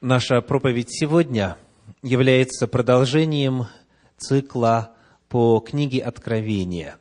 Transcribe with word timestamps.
Наша 0.00 0.40
проповедь 0.42 0.90
сегодня 0.90 1.56
является 2.04 2.68
продолжением 2.68 3.66
цикла 4.16 4.94
по 5.28 5.58
книге 5.58 6.02
Откровения. 6.02 6.98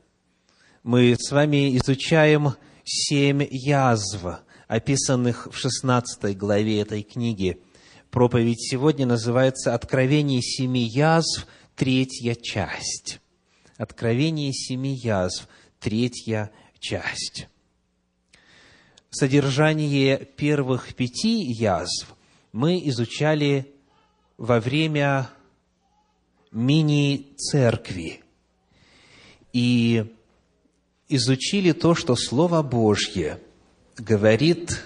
Мы 0.82 1.16
с 1.16 1.32
вами 1.32 1.78
изучаем 1.78 2.56
семь 2.84 3.46
язв, 3.52 4.26
описанных 4.68 5.48
в 5.52 5.56
16 5.56 6.36
главе 6.36 6.82
этой 6.82 7.04
книги. 7.04 7.62
Проповедь 8.10 8.68
сегодня 8.68 9.06
называется 9.06 9.76
«Откровение 9.76 10.42
семи 10.42 10.82
язв, 10.82 11.46
третья 11.76 12.34
часть». 12.34 13.20
Откровение 13.78 14.52
семи 14.54 14.96
язв, 14.96 15.48
третья 15.80 16.50
часть 16.80 17.48
содержание 19.10 20.18
первых 20.18 20.94
пяти 20.94 21.44
язв 21.44 22.17
мы 22.52 22.80
изучали 22.90 23.74
во 24.38 24.60
время 24.60 25.30
мини-церкви 26.52 28.22
и 29.54 30.06
изучили 31.10 31.72
то, 31.72 31.96
что 31.96 32.16
Слово 32.16 32.62
Божье 32.62 33.42
говорит 33.98 34.84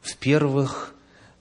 в 0.00 0.16
первых 0.16 0.94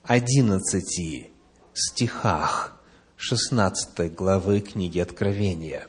одиннадцати 0.03 1.31
стихах 1.73 2.81
16 3.17 4.13
главы 4.13 4.61
книги 4.61 4.99
Откровения. 4.99 5.87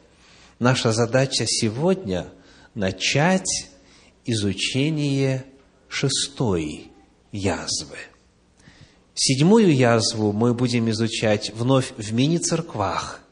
Наша 0.59 0.93
задача 0.93 1.45
сегодня– 1.47 2.33
начать 2.75 3.71
изучение 4.25 5.45
шестой 5.89 6.91
язвы. 7.33 7.99
Седьмую 9.19 9.75
язву 9.75 10.33
мы 10.33 10.53
будем 10.53 10.91
изучать 10.91 11.51
вновь 11.55 11.95
в 11.97 12.13
мини-церквах. 12.13 13.23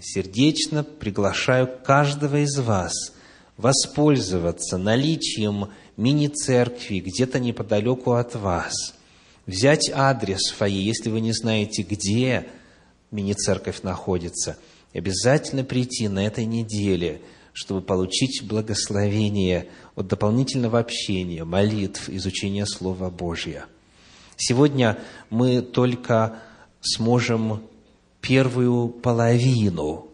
Сердечно 0.00 0.82
приглашаю 0.82 1.68
каждого 1.84 2.38
из 2.42 2.58
вас 2.58 3.12
воспользоваться 3.58 4.78
наличием 4.78 5.68
мини-церкви 5.98 7.00
где-то 7.00 7.38
неподалеку 7.38 8.12
от 8.12 8.34
вас, 8.34 8.94
взять 9.44 9.90
адрес 9.92 10.50
фойе, 10.56 10.82
если 10.82 11.10
вы 11.10 11.20
не 11.20 11.32
знаете, 11.32 11.82
где 11.82 12.46
мини-церковь 13.10 13.82
находится, 13.82 14.56
и 14.94 14.98
обязательно 14.98 15.64
прийти 15.64 16.08
на 16.08 16.26
этой 16.26 16.46
неделе– 16.46 17.20
чтобы 17.58 17.80
получить 17.80 18.46
благословение 18.46 19.68
от 19.94 20.08
дополнительного 20.08 20.78
общения, 20.78 21.42
молитв, 21.42 22.10
изучения 22.10 22.66
Слова 22.66 23.08
Божьего. 23.08 23.64
Сегодня 24.36 24.98
мы 25.30 25.62
только 25.62 26.38
сможем 26.80 27.62
первую 28.20 28.88
половину 28.88 30.08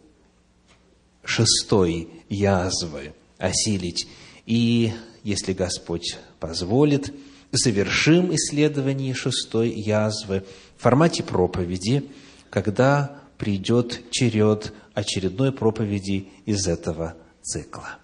шестой 1.25 2.09
язвы 2.29 3.15
осилить. 3.39 4.07
И, 4.47 4.93
если 5.23 5.53
Господь 5.53 6.19
позволит, 6.41 7.13
завершим 7.51 8.35
исследование 8.35 9.15
шестой 9.15 9.71
язвы 9.71 10.45
в 10.79 10.83
формате 10.83 11.23
проповеди, 11.23 12.11
когда 12.51 13.19
придет 13.39 14.03
черед 14.11 14.73
очередной 14.95 15.53
проповеди 15.53 16.29
из 16.47 16.67
этого 16.67 17.15
цикла. 17.43 17.99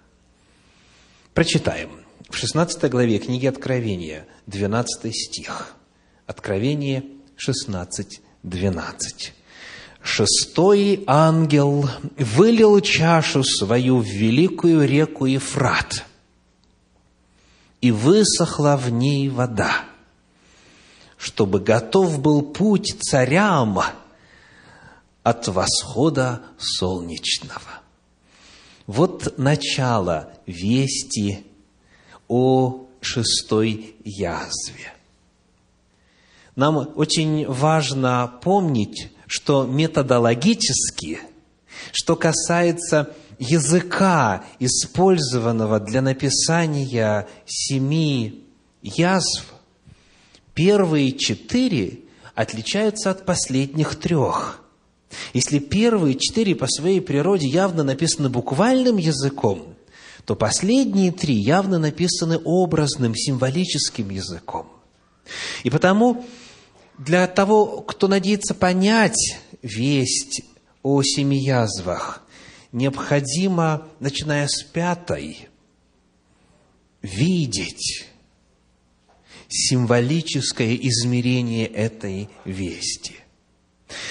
Прочитаем. 1.33 1.91
В 2.29 2.37
16 2.37 2.91
главе 2.91 3.19
книги 3.19 3.47
Откровения, 3.47 4.27
12 4.47 5.15
стих. 5.15 5.78
Откровение 6.29 7.05
16, 7.37 8.21
12. 8.43 9.33
«Шестой 10.03 11.03
ангел 11.07 11.89
вылил 12.19 12.79
чашу 12.83 13.43
свою 13.43 14.01
в 14.01 14.05
великую 14.05 14.87
реку 14.87 15.25
Ефрат, 15.25 16.05
и 17.81 17.91
высохла 17.91 18.77
в 18.77 18.91
ней 18.91 19.31
вода, 19.31 19.87
чтобы 21.17 21.61
готов 21.61 22.21
был 22.21 22.43
путь 22.43 22.95
царям 23.01 23.81
от 25.23 25.49
восхода 25.49 26.43
солнечного». 26.59 27.81
Вот 28.87 29.39
начало 29.39 30.35
вести 30.45 31.47
о 32.29 32.87
шестой 33.01 33.97
язве. 34.05 34.93
Нам 36.59 36.91
очень 36.97 37.47
важно 37.47 38.33
помнить, 38.43 39.13
что 39.29 39.63
методологически, 39.63 41.21
что 41.93 42.17
касается 42.17 43.15
языка, 43.39 44.43
использованного 44.59 45.79
для 45.79 46.03
написания 46.03 47.29
семи 47.47 48.45
язв, 48.83 49.45
первые 50.53 51.13
четыре 51.13 52.01
отличаются 52.35 53.13
от 53.13 53.25
последних 53.25 53.95
трех– 53.95 54.65
если 55.33 55.59
первые 55.59 56.17
четыре 56.17 56.55
по 56.55 56.67
своей 56.69 57.01
природе 57.01 57.47
явно 57.47 57.83
написаны 57.83 58.29
буквальным 58.29 58.99
языком, 58.99 59.75
то 60.27 60.37
последние 60.37 61.13
три 61.13 61.35
явно 61.35 61.79
написаны 61.79 62.39
образным, 62.45 63.15
символическим 63.15 64.11
языком. 64.11 64.67
И 65.63 65.71
потому 65.71 66.25
для 66.99 67.27
того, 67.27 67.83
кто 67.83 68.09
надеется 68.09 68.55
понять 68.55 69.39
весть 69.63 70.43
о 70.83 71.03
семи 71.03 71.39
язвах, 71.43 72.23
необходимо, 72.73 73.89
начиная 74.01 74.47
с 74.47 74.63
пятой, 74.63 75.49
видеть 77.03 78.07
символическое 79.49 80.75
измерение 80.77 81.67
этой 81.67 82.29
вести– 82.45 83.17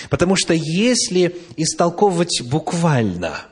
Потому 0.09 0.35
что 0.35 0.53
если 0.53 1.35
истолковывать 1.55 2.41
буквально, 2.43 3.45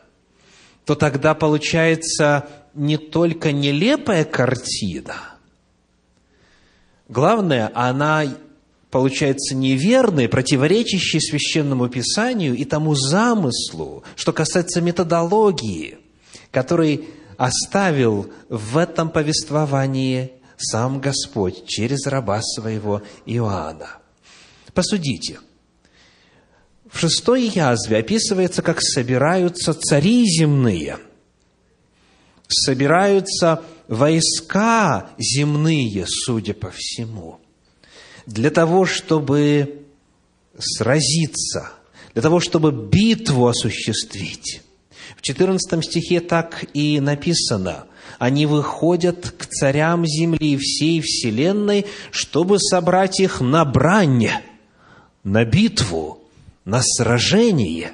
то 0.85 0.95
тогда 0.95 1.34
получается 1.34 2.47
не 2.74 2.97
только 2.97 3.51
нелепая 3.51 4.25
картина, 4.25 5.16
главное, 7.07 7.72
она 7.74 8.25
получается 8.95 9.56
неверной, 9.56 10.29
противоречащей 10.29 11.19
священному 11.19 11.89
писанию 11.89 12.56
и 12.56 12.63
тому 12.63 12.95
замыслу, 12.95 14.06
что 14.16 14.31
касается 14.31 14.79
методологии, 14.79 15.97
который 16.50 17.09
оставил 17.35 18.31
в 18.47 18.78
этом 18.78 19.09
повествовании 19.09 20.31
сам 20.56 21.01
Господь 21.01 21.66
через 21.67 22.07
раба 22.07 22.41
своего 22.41 23.01
Иоанна. 23.25 23.97
Посудите– 24.73 25.39
в 26.89 26.97
шестой 26.97 27.47
язве 27.50 27.97
описывается, 27.97 28.62
как 28.62 28.81
собираются 28.81 29.73
цари 29.73 30.23
земные, 30.23 31.00
собираются 32.47 33.62
войска 33.89 35.09
земные, 35.17 36.06
судя 36.07 36.53
по 36.53 36.72
всему, 36.73 37.41
для 38.25 38.50
того, 38.50 38.86
чтобы 38.86 39.81
сразиться, 40.58 41.72
для 42.13 42.22
того, 42.22 42.40
чтобы 42.40 42.72
битву 42.72 43.47
осуществить. 43.47 44.62
В 45.18 45.22
14 45.22 45.84
стихе 45.84 46.19
так 46.19 46.66
и 46.74 47.00
написано, 47.00 47.86
они 48.19 48.46
выходят 48.46 49.34
к 49.38 49.46
царям 49.46 50.06
земли 50.06 50.53
и 50.53 50.58
всей 50.58 51.02
вселенной, 51.02 51.86
чтобы 52.12 52.59
собрать 52.59 53.19
их 53.19 53.41
на 53.41 53.66
брань, 53.66 54.30
на 55.24 55.46
битву, 55.46 56.24
на 56.63 56.81
сражение. 56.81 57.92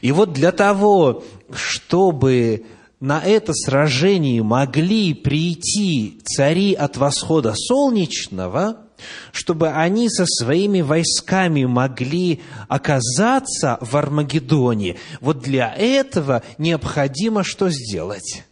И 0.00 0.12
вот 0.12 0.32
для 0.32 0.52
того, 0.52 1.24
чтобы 1.52 2.64
на 3.00 3.20
это 3.22 3.52
сражение 3.52 4.42
могли 4.42 5.14
прийти 5.14 6.18
цари 6.24 6.72
от 6.72 6.96
восхода 6.96 7.54
солнечного, 7.54 8.85
чтобы 9.32 9.70
они 9.70 10.08
со 10.08 10.24
своими 10.26 10.80
войсками 10.80 11.64
могли 11.64 12.42
оказаться 12.68 13.78
в 13.80 13.96
Армагеддоне, 13.96 14.96
вот 15.20 15.40
для 15.40 15.74
этого 15.74 16.42
необходимо 16.58 17.44
что 17.44 17.70
сделать? 17.70 18.44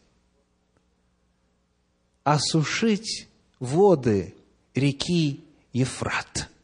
Осушить 2.22 3.28
воды 3.60 4.34
реки 4.74 5.44
Ефрат– 5.72 6.48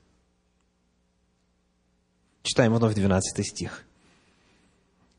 Читаем 2.43 2.75
вновь 2.75 2.95
12 2.95 3.47
стих. 3.47 3.85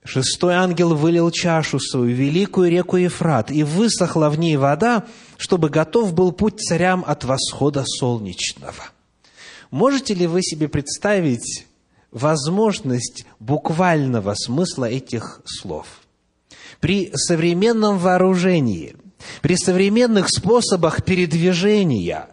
Шестой 0.04 0.56
ангел 0.56 0.96
вылил 0.96 1.30
чашу 1.30 1.80
свою, 1.80 2.16
великую 2.16 2.72
реку 2.72 2.98
Ефрат, 2.98 3.52
и 3.52 3.64
высохла 3.64 4.30
в 4.30 4.40
ней 4.40 4.58
вода, 4.58 5.06
чтобы 5.38 5.70
готов 5.70 6.14
был 6.14 6.32
путь 6.32 6.60
царям 6.60 7.04
от 7.06 7.24
восхода 7.24 7.84
солнечного. 7.86 8.90
Можете 9.70 10.16
ли 10.16 10.26
вы 10.26 10.42
себе 10.42 10.68
представить 10.68 11.68
возможность 12.12 13.26
буквального 13.40 14.34
смысла 14.34 14.86
этих 14.86 15.42
слов? 15.46 15.86
При 16.80 17.12
современном 17.14 18.00
вооружении, 18.00 18.96
при 19.44 19.56
современных 19.56 20.30
способах 20.30 21.06
передвижения 21.06 22.28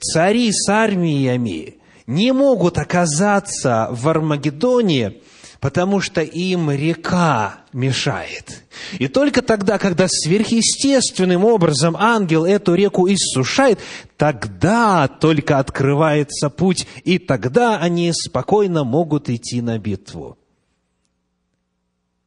цари 0.00 0.50
с 0.52 0.68
армиями 0.68 1.76
не 2.08 2.32
могут 2.32 2.76
оказаться 2.76 3.88
в 3.92 4.08
Армагеддоне 4.08 5.18
потому 5.64 6.02
что 6.02 6.20
им 6.20 6.70
река 6.70 7.62
мешает. 7.72 8.64
И 8.98 9.08
только 9.08 9.40
тогда, 9.40 9.78
когда 9.78 10.08
сверхъестественным 10.10 11.42
образом 11.42 11.96
ангел 11.96 12.44
эту 12.44 12.74
реку 12.74 13.08
иссушает, 13.08 13.80
тогда 14.18 15.08
только 15.08 15.58
открывается 15.58 16.50
путь, 16.50 16.86
и 17.04 17.18
тогда 17.18 17.78
они 17.78 18.12
спокойно 18.12 18.84
могут 18.84 19.30
идти 19.30 19.62
на 19.62 19.78
битву. 19.78 20.36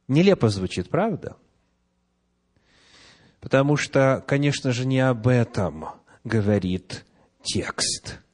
Нелепо 0.08 0.48
звучит, 0.48 0.88
правда? 0.88 1.36
Потому 3.38 3.76
что, 3.76 4.24
конечно 4.26 4.72
же, 4.72 4.84
не 4.84 4.98
об 4.98 5.28
этом 5.28 5.90
говорит 6.24 7.04
текст– 7.44 8.18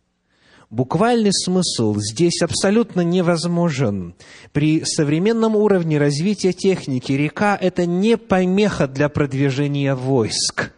Буквальный 0.75 1.33
смысл 1.33 1.95
здесь 2.01 2.43
абсолютно 2.43 3.03
невозможен. 3.03 4.17
При 4.51 4.85
современном 4.85 5.55
уровне 5.55 5.99
развития 5.99 6.53
техники 6.53 7.13
река– 7.13 7.57
это 7.61 7.87
не 7.87 8.17
помеха 8.17 8.89
для 8.89 9.09
продвижения 9.09 9.95
войск. 9.95 10.73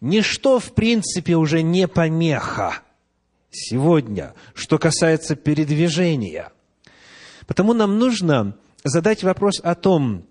Ничто, 0.00 0.58
в 0.58 0.72
принципе, 0.72 1.36
уже 1.36 1.62
не 1.62 1.86
помеха 1.86 2.80
сегодня, 3.52 4.34
что 4.54 4.76
касается 4.76 5.36
передвижения. 5.36 6.50
Потому 7.46 7.74
нам 7.74 7.96
нужно 7.96 8.56
задать 8.82 9.22
вопрос 9.22 9.60
о 9.62 9.76
том, 9.76 10.26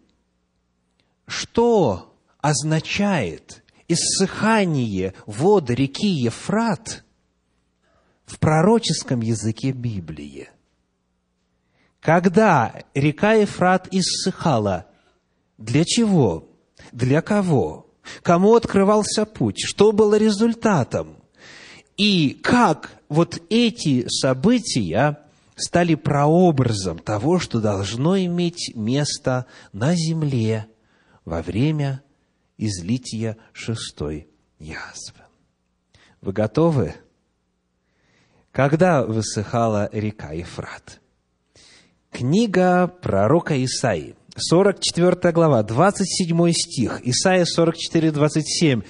что 1.27 2.13
означает 2.41 3.63
иссыхание 3.87 5.13
вод 5.25 5.69
реки 5.69 6.09
Ефрат– 6.09 7.05
в 8.29 8.37
пророческом 8.37 9.21
языке 9.21 9.71
Библии. 9.71 10.49
Когда 11.99 12.83
река 12.93 13.33
Ефрат 13.33 13.87
иссыхала, 13.91 14.85
для 15.57 15.83
чего? 15.83 16.47
Для 16.91 17.21
кого? 17.21 17.89
Кому 18.21 18.55
открывался 18.55 19.25
путь? 19.25 19.61
Что 19.65 19.91
было 19.91 20.15
результатом? 20.15 21.17
И 21.97 22.39
как 22.41 22.91
вот 23.09 23.41
эти 23.49 24.07
события 24.07 25.19
стали 25.55 25.95
прообразом 25.95 26.99
того, 26.99 27.39
что 27.39 27.59
должно 27.59 28.17
иметь 28.17 28.73
место 28.75 29.47
на 29.73 29.95
земле 29.95 30.67
во 31.25 31.41
время 31.41 32.03
излития 32.57 33.37
шестой 33.51 34.29
язвы. 34.59 35.23
Вы 36.21 36.31
готовы? 36.31 36.95
Когда 38.59 39.03
высыхала 39.03 39.89
река 39.93 40.33
Ефрат. 40.33 40.99
Книга 42.11 42.87
пророка 42.87 43.63
Исаии, 43.63 44.15
44 44.35 45.31
глава, 45.31 45.63
27 45.63 46.51
стих, 46.51 46.99
Исаия 47.05 47.45
44, 47.45 48.11
27, 48.11 48.81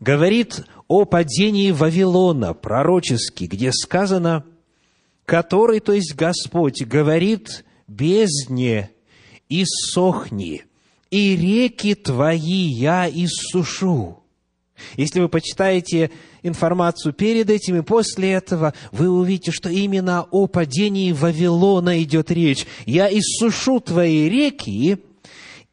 говорит 0.00 0.64
о 0.86 1.04
падении 1.04 1.72
Вавилона 1.72 2.54
пророчески, 2.54 3.44
где 3.44 3.70
сказано, 3.70 4.46
который, 5.26 5.80
то 5.80 5.92
есть 5.92 6.14
Господь, 6.14 6.82
говорит 6.86 7.66
бездне, 7.86 8.92
иссохни, 9.50 10.64
и 11.10 11.36
реки 11.36 11.94
твои 11.94 12.64
я 12.70 13.06
иссушу. 13.06 14.22
Если 14.96 15.20
вы 15.20 15.28
почитаете 15.28 16.10
информацию 16.42 17.12
перед 17.12 17.50
этим 17.50 17.76
и 17.76 17.82
после 17.82 18.32
этого, 18.32 18.74
вы 18.92 19.08
увидите, 19.08 19.50
что 19.50 19.68
именно 19.68 20.26
о 20.30 20.46
падении 20.46 21.12
Вавилона 21.12 22.02
идет 22.02 22.30
речь. 22.30 22.66
«Я 22.86 23.08
иссушу 23.08 23.80
твои 23.80 24.28
реки, 24.28 24.98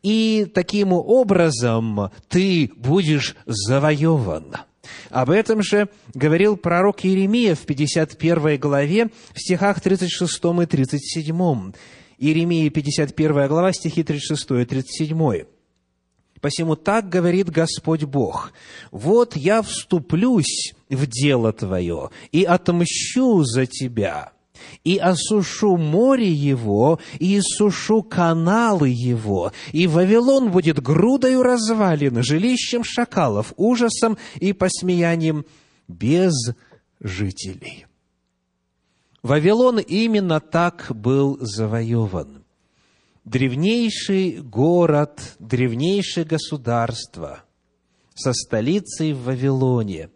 и 0.03 0.47
таким 0.53 0.93
образом 0.93 2.11
ты 2.27 2.71
будешь 2.75 3.35
завоеван». 3.45 4.55
Об 5.09 5.29
этом 5.29 5.63
же 5.63 5.89
говорил 6.13 6.57
пророк 6.57 7.05
Иеремия 7.05 7.55
в 7.55 7.61
51 7.61 8.59
главе, 8.59 9.09
в 9.33 9.39
стихах 9.39 9.81
36 9.81 10.39
и 10.61 10.65
37. 10.65 11.71
Иеремия, 12.17 12.69
51 12.69 13.47
глава, 13.47 13.73
стихи 13.73 14.03
36 14.03 14.51
и 14.51 14.65
37. 14.65 15.54
Посему 16.45 16.75
так 16.75 17.09
говорит 17.09 17.49
Господь 17.49 18.03
Бог. 18.03 18.53
Вот 18.91 19.35
я 19.35 19.63
вступлюсь 19.63 20.75
в 20.91 21.07
дело 21.07 21.51
твое 21.51 22.11
и 22.31 22.43
отмщу 22.43 23.43
за 23.43 23.65
тебя, 23.65 24.31
и 24.83 24.97
осушу 24.97 25.75
море 25.75 26.31
его, 26.31 26.99
и 27.17 27.39
иссушу 27.39 28.03
каналы 28.03 28.89
его, 28.89 29.53
и 29.71 29.87
Вавилон 29.87 30.51
будет 30.51 30.79
грудою 30.79 31.41
развалин, 31.41 32.21
жилищем 32.21 32.83
шакалов, 32.83 33.51
ужасом 33.57 34.15
и 34.35 34.53
посмеянием 34.53 35.47
без 35.87 36.35
жителей. 36.99 37.87
Вавилон 39.23 39.79
именно 39.79 40.39
так 40.39 40.91
был 40.91 41.39
завоеван 41.41 42.44
древнейший 43.25 44.37
город, 44.41 45.35
древнейшее 45.39 46.25
государство 46.25 47.43
со 48.13 48.31
столицей 48.33 49.13
в 49.13 49.23
Вавилоне 49.23 50.09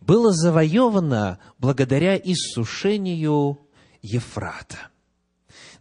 было 0.00 0.32
завоевано 0.32 1.38
благодаря 1.58 2.16
иссушению 2.16 3.66
Ефрата. 4.02 4.90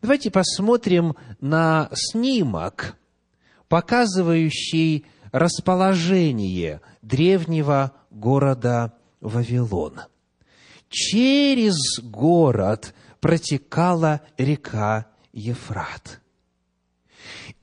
Давайте 0.01 0.31
посмотрим 0.31 1.15
на 1.39 1.89
снимок, 1.93 2.95
показывающий 3.67 5.05
расположение 5.31 6.81
древнего 7.01 7.93
города 8.09 8.93
Вавилон. 9.19 10.01
Через 10.89 11.75
город 12.01 12.93
протекала 13.19 14.21
река 14.37 15.07
Ефрат. 15.31 16.20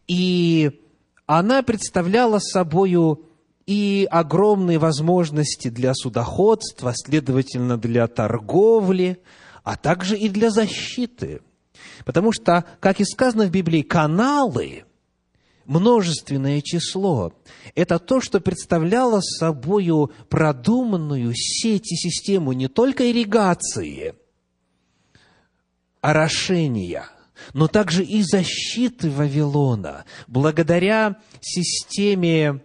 И 0.09 0.81
она 1.27 1.63
представляла 1.63 2.39
собою 2.39 3.27
и 3.67 4.09
огромные 4.11 4.79
возможности 4.79 5.69
для 5.69 5.93
судоходства, 5.95 6.95
следовательно, 6.97 7.77
для 7.77 8.07
торговли, 8.09 9.21
а 9.63 9.77
также 9.77 10.17
и 10.17 10.31
для 10.31 10.51
защиты. 10.51 11.43
Потому 12.07 12.33
что, 12.33 12.65
как 12.81 13.01
и 13.01 13.05
сказано 13.05 13.45
в 13.45 13.51
Библии, 13.51 13.83
каналы, 13.83 14.85
множественное 15.67 16.63
число, 16.63 17.35
это 17.75 17.99
то, 17.99 18.23
что 18.23 18.41
представляло 18.41 19.21
собою 19.21 20.11
продуманную 20.31 21.35
сеть 21.35 21.93
и 21.93 21.97
систему 21.97 22.53
не 22.55 22.69
только 22.69 23.11
ирригации, 23.11 24.15
орошения– 26.01 27.11
но 27.53 27.69
также 27.69 28.05
и 28.05 28.23
защиты 28.23 29.11
Вавилона, 29.11 30.05
благодаря 30.27 31.17
системе, 31.41 32.63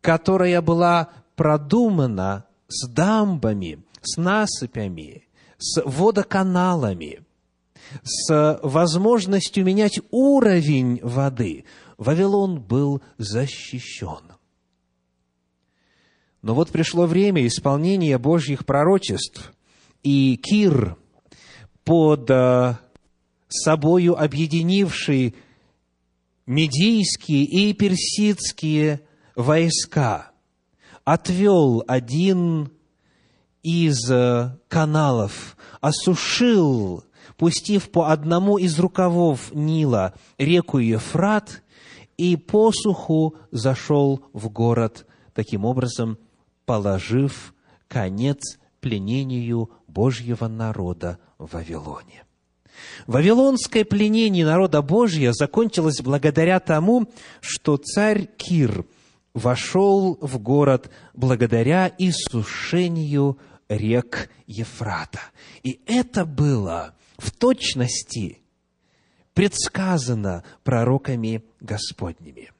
которая 0.00 0.60
была 0.60 1.10
продумана 1.36 2.46
с 2.68 2.88
дамбами, 2.88 3.82
с 4.02 4.16
насыпями, 4.16 5.26
с 5.58 5.82
водоканалами, 5.84 7.24
с 8.02 8.58
возможностью 8.62 9.64
менять 9.64 10.00
уровень 10.10 11.00
воды, 11.02 11.64
Вавилон 11.98 12.60
был 12.60 13.02
защищен. 13.18 14.32
Но 16.42 16.54
вот 16.54 16.70
пришло 16.70 17.06
время 17.06 17.46
исполнения 17.46 18.16
Божьих 18.16 18.64
пророчеств, 18.64 19.52
и 20.02 20.36
Кир 20.42 20.96
под 21.84 22.30
э, 22.30 22.76
собою 23.52 24.20
объединивший 24.20 25.34
медийские 26.46 27.44
и 27.44 27.72
персидские 27.72 29.02
войска, 29.36 30.32
отвел 31.04 31.84
один 31.86 32.70
из 33.62 34.10
э, 34.10 34.56
каналов, 34.68 35.56
осушил, 35.80 37.04
пустив 37.36 37.90
по 37.90 38.10
одному 38.10 38.58
из 38.58 38.78
рукавов 38.78 39.52
Нила 39.54 40.14
реку 40.38 40.78
Ефрат, 40.78 41.62
и 42.16 42.36
посуху 42.36 43.36
зашел 43.50 44.26
в 44.34 44.50
город, 44.50 45.06
таким 45.32 45.64
образом 45.64 46.18
положив 46.66 47.54
конец 47.88 48.58
пленению 48.80 49.70
Божьего 49.86 50.46
народа 50.46 51.18
в 51.38 51.54
Вавилоне. 51.54 52.24
Вавилонское 53.06 53.84
пленение 53.84 54.44
народа 54.44 54.82
Божьего 54.82 55.32
закончилось 55.32 56.00
благодаря 56.00 56.60
тому, 56.60 57.08
что 57.40 57.76
царь 57.76 58.28
Кир 58.36 58.84
вошел 59.34 60.18
в 60.20 60.38
город 60.38 60.90
благодаря 61.14 61.92
иссушению 61.98 63.38
рек 63.68 64.30
Ефрата. 64.46 65.20
И 65.62 65.80
это 65.86 66.24
было 66.24 66.94
в 67.18 67.30
точности 67.30 68.38
предсказано 69.34 70.44
пророками 70.64 71.44
Господними– 71.60 72.50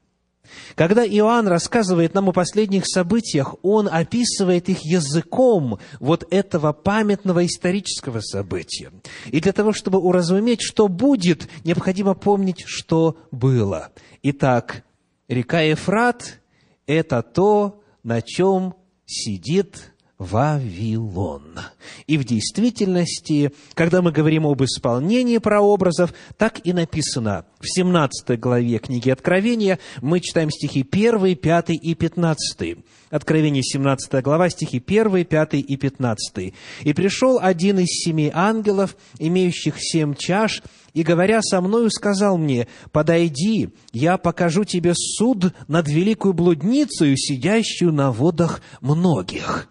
когда 0.75 1.05
Иоанн 1.05 1.47
рассказывает 1.47 2.13
нам 2.13 2.29
о 2.29 2.33
последних 2.33 2.83
событиях, 2.87 3.55
он 3.61 3.87
описывает 3.87 4.69
их 4.69 4.79
языком 4.83 5.79
вот 5.99 6.25
этого 6.31 6.73
памятного 6.73 7.45
исторического 7.45 8.19
события. 8.21 8.91
И 9.27 9.39
для 9.39 9.53
того, 9.53 9.73
чтобы 9.73 9.99
уразуметь, 9.99 10.61
что 10.61 10.87
будет, 10.87 11.47
необходимо 11.63 12.13
помнить, 12.13 12.63
что 12.65 13.17
было. 13.31 13.89
Итак, 14.23 14.83
река 15.27 15.61
Ефрат– 15.61 16.39
это 16.87 17.21
то, 17.21 17.81
на 18.03 18.21
чем 18.21 18.75
сидит 19.05 19.90
Вавилон. 20.21 21.59
И 22.05 22.19
в 22.19 22.25
действительности, 22.25 23.51
когда 23.73 24.03
мы 24.03 24.11
говорим 24.11 24.45
об 24.45 24.63
исполнении 24.63 25.39
прообразов, 25.39 26.13
так 26.37 26.63
и 26.63 26.73
написано 26.73 27.45
в 27.59 27.65
17 27.65 28.39
главе 28.39 28.77
книги 28.77 29.09
Откровения, 29.09 29.79
мы 29.99 30.19
читаем 30.19 30.51
стихи 30.51 30.87
1, 30.89 31.35
5 31.37 31.69
и 31.71 31.95
15. 31.95 32.77
Откровение, 33.09 33.63
17 33.63 34.23
глава, 34.23 34.51
стихи 34.51 34.77
1, 34.85 35.25
5 35.25 35.53
и 35.55 35.75
15. 35.75 36.53
«И 36.83 36.93
пришел 36.93 37.39
один 37.41 37.79
из 37.79 37.87
семи 37.87 38.29
ангелов, 38.31 38.95
имеющих 39.17 39.77
семь 39.79 40.13
чаш, 40.13 40.61
и, 40.93 41.01
говоря 41.01 41.41
со 41.41 41.61
мною, 41.61 41.89
сказал 41.89 42.37
мне, 42.37 42.67
«Подойди, 42.91 43.69
я 43.91 44.19
покажу 44.19 44.65
тебе 44.65 44.93
суд 44.95 45.51
над 45.67 45.87
великую 45.89 46.35
блудницей, 46.35 47.17
сидящую 47.17 47.91
на 47.91 48.11
водах 48.11 48.61
многих». 48.81 49.67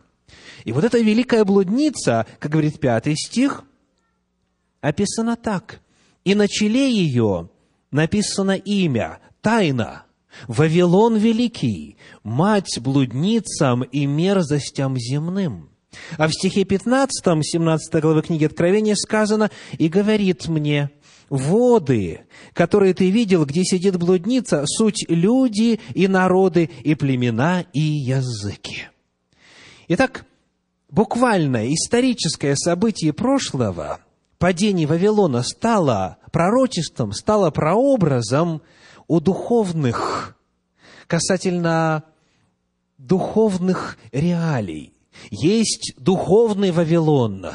И 0.65 0.73
вот 0.73 0.85
эта 0.85 0.99
великая 0.99 1.45
блудница, 1.45 2.27
как 2.39 2.53
говорит 2.53 2.81
пятый 2.81 3.15
стих, 3.17 3.65
описана 4.81 5.37
так. 5.37 5.81
И 6.25 6.35
на 6.35 6.49
челе 6.49 6.91
ее 6.91 7.49
написано 7.91 8.53
имя, 8.53 9.21
тайна, 9.41 10.05
Вавилон 10.47 11.17
Великий, 11.17 11.97
мать 12.23 12.79
блудницам 12.81 13.83
и 13.83 14.07
мерзостям 14.07 14.97
земным. 14.97 15.71
А 16.19 16.29
в 16.29 16.33
стихе 16.33 16.65
15, 16.65 17.25
17 17.43 17.95
главы 18.01 18.23
книги 18.23 18.45
Откровения 18.45 18.95
сказано, 18.95 19.51
«И 19.77 19.89
говорит 19.89 20.47
мне, 20.47 20.91
воды, 21.29 22.23
которые 22.53 22.95
ты 22.95 23.11
видел, 23.11 23.45
где 23.45 23.65
сидит 23.65 23.97
блудница, 23.97 24.65
суть 24.67 25.05
люди 25.09 25.81
и 25.95 26.07
народы, 26.07 26.71
и 26.85 26.95
племена, 26.95 27.65
и 27.73 27.81
языки». 27.81 28.85
Итак, 29.89 30.25
буквальное 30.91 31.73
историческое 31.73 32.57
событие 32.57 33.13
прошлого, 33.13 34.01
падение 34.39 34.87
Вавилона, 34.87 35.43
стало 35.43 36.19
пророчеством, 36.33 37.13
стало 37.13 37.51
прообразом 37.51 38.63
у 39.09 39.21
духовных, 39.21 40.37
касательно 41.07 42.05
духовных 42.99 43.99
реалий. 44.13 44.95
Есть 45.31 45.95
духовный 45.97 46.71
Вавилон. 46.71 47.47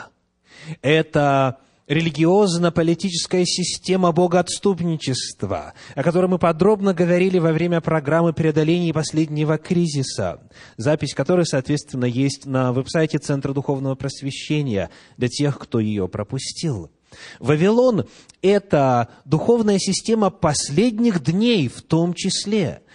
Это 0.81 1.59
религиозно-политическая 1.87 3.45
система 3.45 4.11
богоотступничества, 4.11 5.73
о 5.93 6.03
которой 6.03 6.27
мы 6.27 6.39
подробно 6.39 6.93
говорили 6.93 7.37
во 7.37 7.51
время 7.51 7.81
программы 7.81 8.33
преодоления 8.33 8.93
последнего 8.93 9.57
кризиса, 9.57 10.41
запись 10.77 11.13
которой, 11.13 11.45
соответственно, 11.45 12.05
есть 12.05 12.45
на 12.45 12.73
веб-сайте 12.73 13.19
Центра 13.19 13.53
Духовного 13.53 13.95
Просвещения 13.95 14.89
для 15.17 15.27
тех, 15.27 15.59
кто 15.59 15.79
ее 15.79 16.07
пропустил. 16.07 16.91
Вавилон– 17.39 18.05
это 18.41 19.09
духовная 19.23 19.79
система 19.79 20.29
последних 20.29 21.23
дней 21.23 21.67
в 21.67 21.81
том 21.81 22.13
числе– 22.13 22.81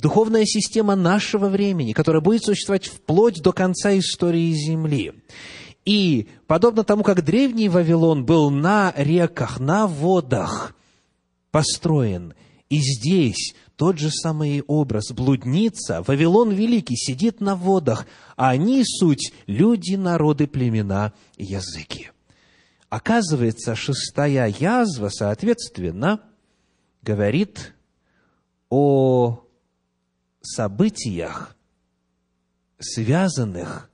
духовная 0.00 0.46
система 0.46 0.96
нашего 0.96 1.48
времени, 1.48 1.92
которая 1.92 2.22
будет 2.22 2.44
существовать 2.44 2.86
вплоть 2.86 3.42
до 3.42 3.52
конца 3.52 3.96
истории 3.98 4.52
Земли. 4.52 5.12
И 5.84 6.28
подобно 6.46 6.84
тому, 6.84 7.02
как 7.02 7.24
древний 7.24 7.68
Вавилон 7.68 8.24
был 8.24 8.50
на 8.50 8.92
реках, 8.96 9.58
на 9.60 9.86
водах 9.86 10.74
построен, 11.50 12.34
и 12.68 12.78
здесь 12.78 13.54
тот 13.76 13.98
же 13.98 14.10
самый 14.10 14.62
образ. 14.62 15.10
Блудница, 15.10 16.02
Вавилон 16.06 16.52
Великий, 16.52 16.96
сидит 16.96 17.40
на 17.40 17.56
водах, 17.56 18.06
а 18.36 18.50
они 18.50 18.84
суть 18.84 19.32
люди, 19.46 19.94
народы, 19.96 20.46
племена, 20.46 21.12
языки. 21.36 22.10
Оказывается, 22.88 23.74
шестая 23.74 24.48
язва, 24.48 25.08
соответственно, 25.08 26.20
говорит 27.02 27.74
о 28.68 29.44
событиях, 30.42 31.56
связанных 32.78 33.89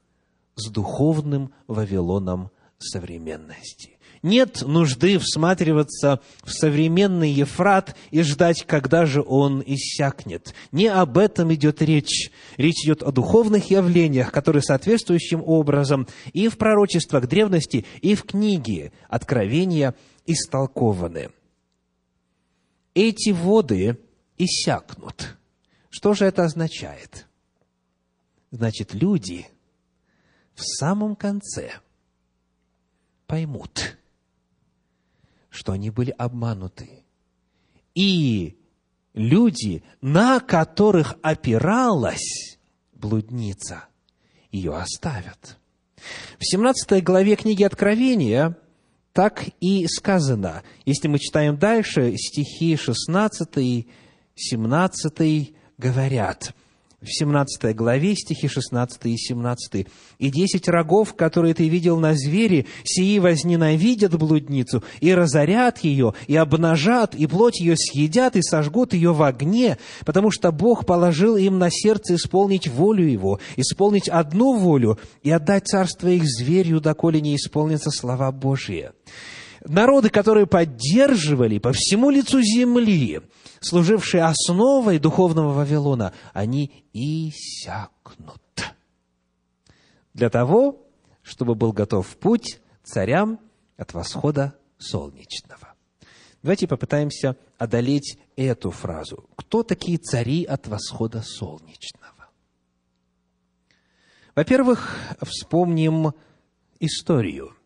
с 0.56 0.70
духовным 0.70 1.52
Вавилоном 1.68 2.50
современности. 2.78 3.96
Нет 4.22 4.62
нужды 4.62 5.18
всматриваться 5.18 6.20
в 6.42 6.50
современный 6.50 7.30
Ефрат 7.30 7.94
и 8.10 8.22
ждать, 8.22 8.64
когда 8.66 9.06
же 9.06 9.22
он 9.22 9.62
иссякнет. 9.64 10.54
Не 10.72 10.88
об 10.88 11.18
этом 11.18 11.54
идет 11.54 11.82
речь. 11.82 12.32
Речь 12.56 12.84
идет 12.84 13.02
о 13.02 13.12
духовных 13.12 13.70
явлениях, 13.70 14.32
которые 14.32 14.62
соответствующим 14.62 15.42
образом 15.44 16.08
и 16.32 16.48
в 16.48 16.56
пророчествах 16.56 17.28
древности, 17.28 17.84
и 18.00 18.14
в 18.14 18.24
книге 18.24 18.92
Откровения 19.08 19.94
истолкованы. 20.26 21.30
Эти 22.94 23.30
воды 23.30 23.98
иссякнут. 24.38 25.36
Что 25.90 26.14
же 26.14 26.24
это 26.24 26.44
означает? 26.44 27.26
Значит, 28.50 28.94
люди– 28.94 29.46
в 30.56 30.62
самом 30.62 31.14
конце 31.14 31.74
поймут, 33.26 33.98
что 35.50 35.72
они 35.72 35.90
были 35.90 36.10
обмануты. 36.10 37.04
И 37.94 38.58
люди, 39.14 39.84
на 40.00 40.40
которых 40.40 41.16
опиралась 41.22 42.58
блудница, 42.92 43.84
ее 44.50 44.76
оставят. 44.76 45.58
В 46.38 46.44
17 46.44 47.02
главе 47.04 47.36
книги 47.36 47.62
Откровения 47.62 48.56
так 49.12 49.44
и 49.60 49.86
сказано. 49.86 50.62
Если 50.84 51.08
мы 51.08 51.18
читаем 51.18 51.58
дальше, 51.58 52.16
стихи 52.16 52.76
16, 52.76 53.86
17 54.34 55.54
говорят– 55.78 56.54
в 57.02 57.08
17 57.08 57.76
главе, 57.76 58.14
стихи 58.14 58.48
16 58.48 59.06
и 59.06 59.16
17. 59.16 59.86
«И 60.18 60.30
десять 60.30 60.68
рогов, 60.68 61.14
которые 61.14 61.52
ты 61.52 61.68
видел 61.68 61.98
на 61.98 62.14
звере, 62.14 62.66
сии 62.84 63.18
возненавидят 63.18 64.16
блудницу, 64.16 64.82
и 65.00 65.14
разорят 65.14 65.78
ее, 65.78 66.14
и 66.26 66.36
обнажат, 66.36 67.14
и 67.14 67.26
плоть 67.26 67.60
ее 67.60 67.76
съедят, 67.76 68.36
и 68.36 68.42
сожгут 68.42 68.94
ее 68.94 69.12
в 69.12 69.22
огне, 69.22 69.76
потому 70.06 70.30
что 70.30 70.52
Бог 70.52 70.86
положил 70.86 71.36
им 71.36 71.58
на 71.58 71.70
сердце 71.70 72.14
исполнить 72.14 72.66
волю 72.66 73.06
Его, 73.06 73.40
исполнить 73.56 74.08
одну 74.08 74.56
волю, 74.56 74.98
и 75.22 75.30
отдать 75.30 75.66
царство 75.66 76.08
их 76.08 76.24
зверю, 76.24 76.80
доколе 76.80 77.20
не 77.20 77.36
исполнятся 77.36 77.90
слова 77.90 78.32
Божие» 78.32 78.92
народы, 79.68 80.10
которые 80.10 80.46
поддерживали 80.46 81.58
по 81.58 81.72
всему 81.72 82.10
лицу 82.10 82.40
земли, 82.40 83.20
служившие 83.66 84.24
основой 84.24 84.98
духовного 84.98 85.52
Вавилона, 85.52 86.12
они 86.32 86.84
иссякнут. 86.92 88.42
Для 90.14 90.30
того, 90.30 90.86
чтобы 91.22 91.54
был 91.54 91.72
готов 91.72 92.16
путь 92.16 92.60
царям 92.82 93.40
от 93.76 93.92
восхода 93.92 94.54
солнечного. 94.78 95.74
Давайте 96.42 96.68
попытаемся 96.68 97.36
одолеть 97.58 98.18
эту 98.36 98.70
фразу. 98.70 99.28
Кто 99.36 99.62
такие 99.62 99.98
цари 99.98 100.44
от 100.44 100.68
восхода 100.68 101.22
солнечного? 101.22 102.30
Во-первых, 104.34 104.94
вспомним 105.22 106.12
историю. 106.78 107.56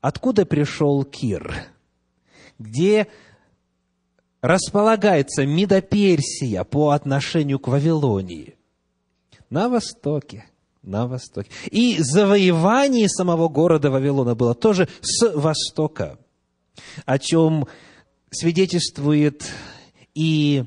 Откуда 0.00 0.46
пришел 0.46 1.04
Кир? 1.04 1.54
Где 2.58 3.06
располагается 4.40 5.46
Мидоперсия 5.46 6.64
по 6.64 6.90
отношению 6.90 7.58
к 7.58 7.68
Вавилонии? 7.68 8.56
На 9.50 9.68
востоке, 9.68 10.44
на 10.82 11.06
востоке. 11.06 11.50
И 11.70 11.96
завоевание 11.98 13.08
самого 13.08 13.48
города 13.48 13.90
Вавилона 13.90 14.34
было 14.34 14.54
тоже 14.54 14.88
с 15.00 15.32
востока, 15.34 16.18
о 17.06 17.18
чем 17.18 17.66
свидетельствует 18.30 19.44
и 20.14 20.64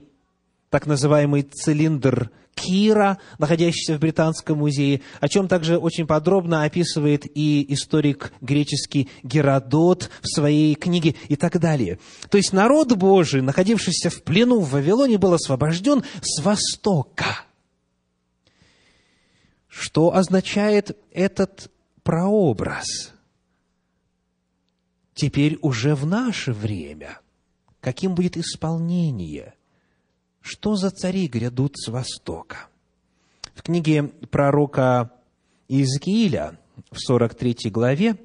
так 0.69 0.87
называемый 0.87 1.43
цилиндр 1.43 2.31
Кира, 2.55 3.17
находящийся 3.37 3.95
в 3.95 3.99
Британском 3.99 4.59
музее, 4.59 5.01
о 5.19 5.27
чем 5.27 5.47
также 5.47 5.77
очень 5.77 6.05
подробно 6.05 6.63
описывает 6.63 7.25
и 7.25 7.65
историк 7.73 8.33
греческий 8.41 9.09
Геродот 9.23 10.09
в 10.21 10.27
своей 10.27 10.75
книге 10.75 11.15
и 11.27 11.35
так 11.35 11.59
далее. 11.59 11.99
То 12.29 12.37
есть 12.37 12.53
народ 12.53 12.93
Божий, 12.93 13.41
находившийся 13.41 14.09
в 14.09 14.21
плену 14.23 14.59
в 14.59 14.71
Вавилоне, 14.71 15.17
был 15.17 15.33
освобожден 15.33 16.03
с 16.21 16.41
востока. 16.41 17.45
Что 19.67 20.13
означает 20.13 20.97
этот 21.11 21.71
прообраз? 22.03 23.13
Теперь 25.13 25.57
уже 25.61 25.95
в 25.95 26.05
наше 26.05 26.51
время. 26.51 27.19
Каким 27.79 28.13
будет 28.13 28.37
исполнение– 28.37 29.53
что 30.41 30.75
за 30.75 30.89
цари 30.89 31.27
грядут 31.27 31.77
с 31.77 31.89
востока? 31.89 32.67
В 33.53 33.63
книге 33.63 34.03
пророка 34.31 35.11
Иезекииля 35.67 36.57
в 36.91 36.99
43 36.99 37.69
главе 37.69 38.17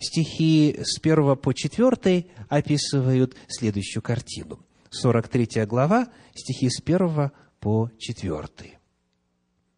стихи 0.00 0.80
с 0.82 0.98
1 1.00 1.36
по 1.36 1.52
4 1.52 2.26
описывают 2.48 3.36
следующую 3.48 4.02
картину. 4.02 4.58
43 4.90 5.64
глава, 5.66 6.08
стихи 6.34 6.68
с 6.68 6.80
1 6.84 7.30
по 7.60 7.90
4. 7.98 8.78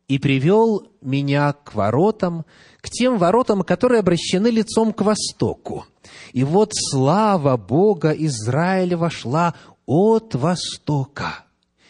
«И 0.09 0.19
привел 0.19 0.89
меня 1.01 1.53
к 1.53 1.75
воротам, 1.75 2.45
к 2.81 2.91
тем 2.91 3.19
воротам, 3.19 3.63
которые 3.63 4.01
обращены 4.01 4.49
лицом 4.49 4.93
к 4.93 5.03
востоку. 5.03 5.85
И 6.33 6.45
вот 6.45 6.71
слава 6.73 7.57
Бога 7.57 8.13
Израиля 8.13 8.97
вошла 8.97 9.55
от 9.85 10.35
востока» 10.35 11.46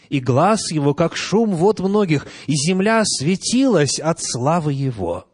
и 0.09 0.19
глаз 0.19 0.71
его, 0.71 0.93
как 0.93 1.15
шум 1.15 1.55
вод 1.55 1.79
многих, 1.79 2.27
и 2.47 2.53
земля 2.53 3.03
светилась 3.05 3.99
от 3.99 4.21
славы 4.21 4.73
его. 4.73 5.25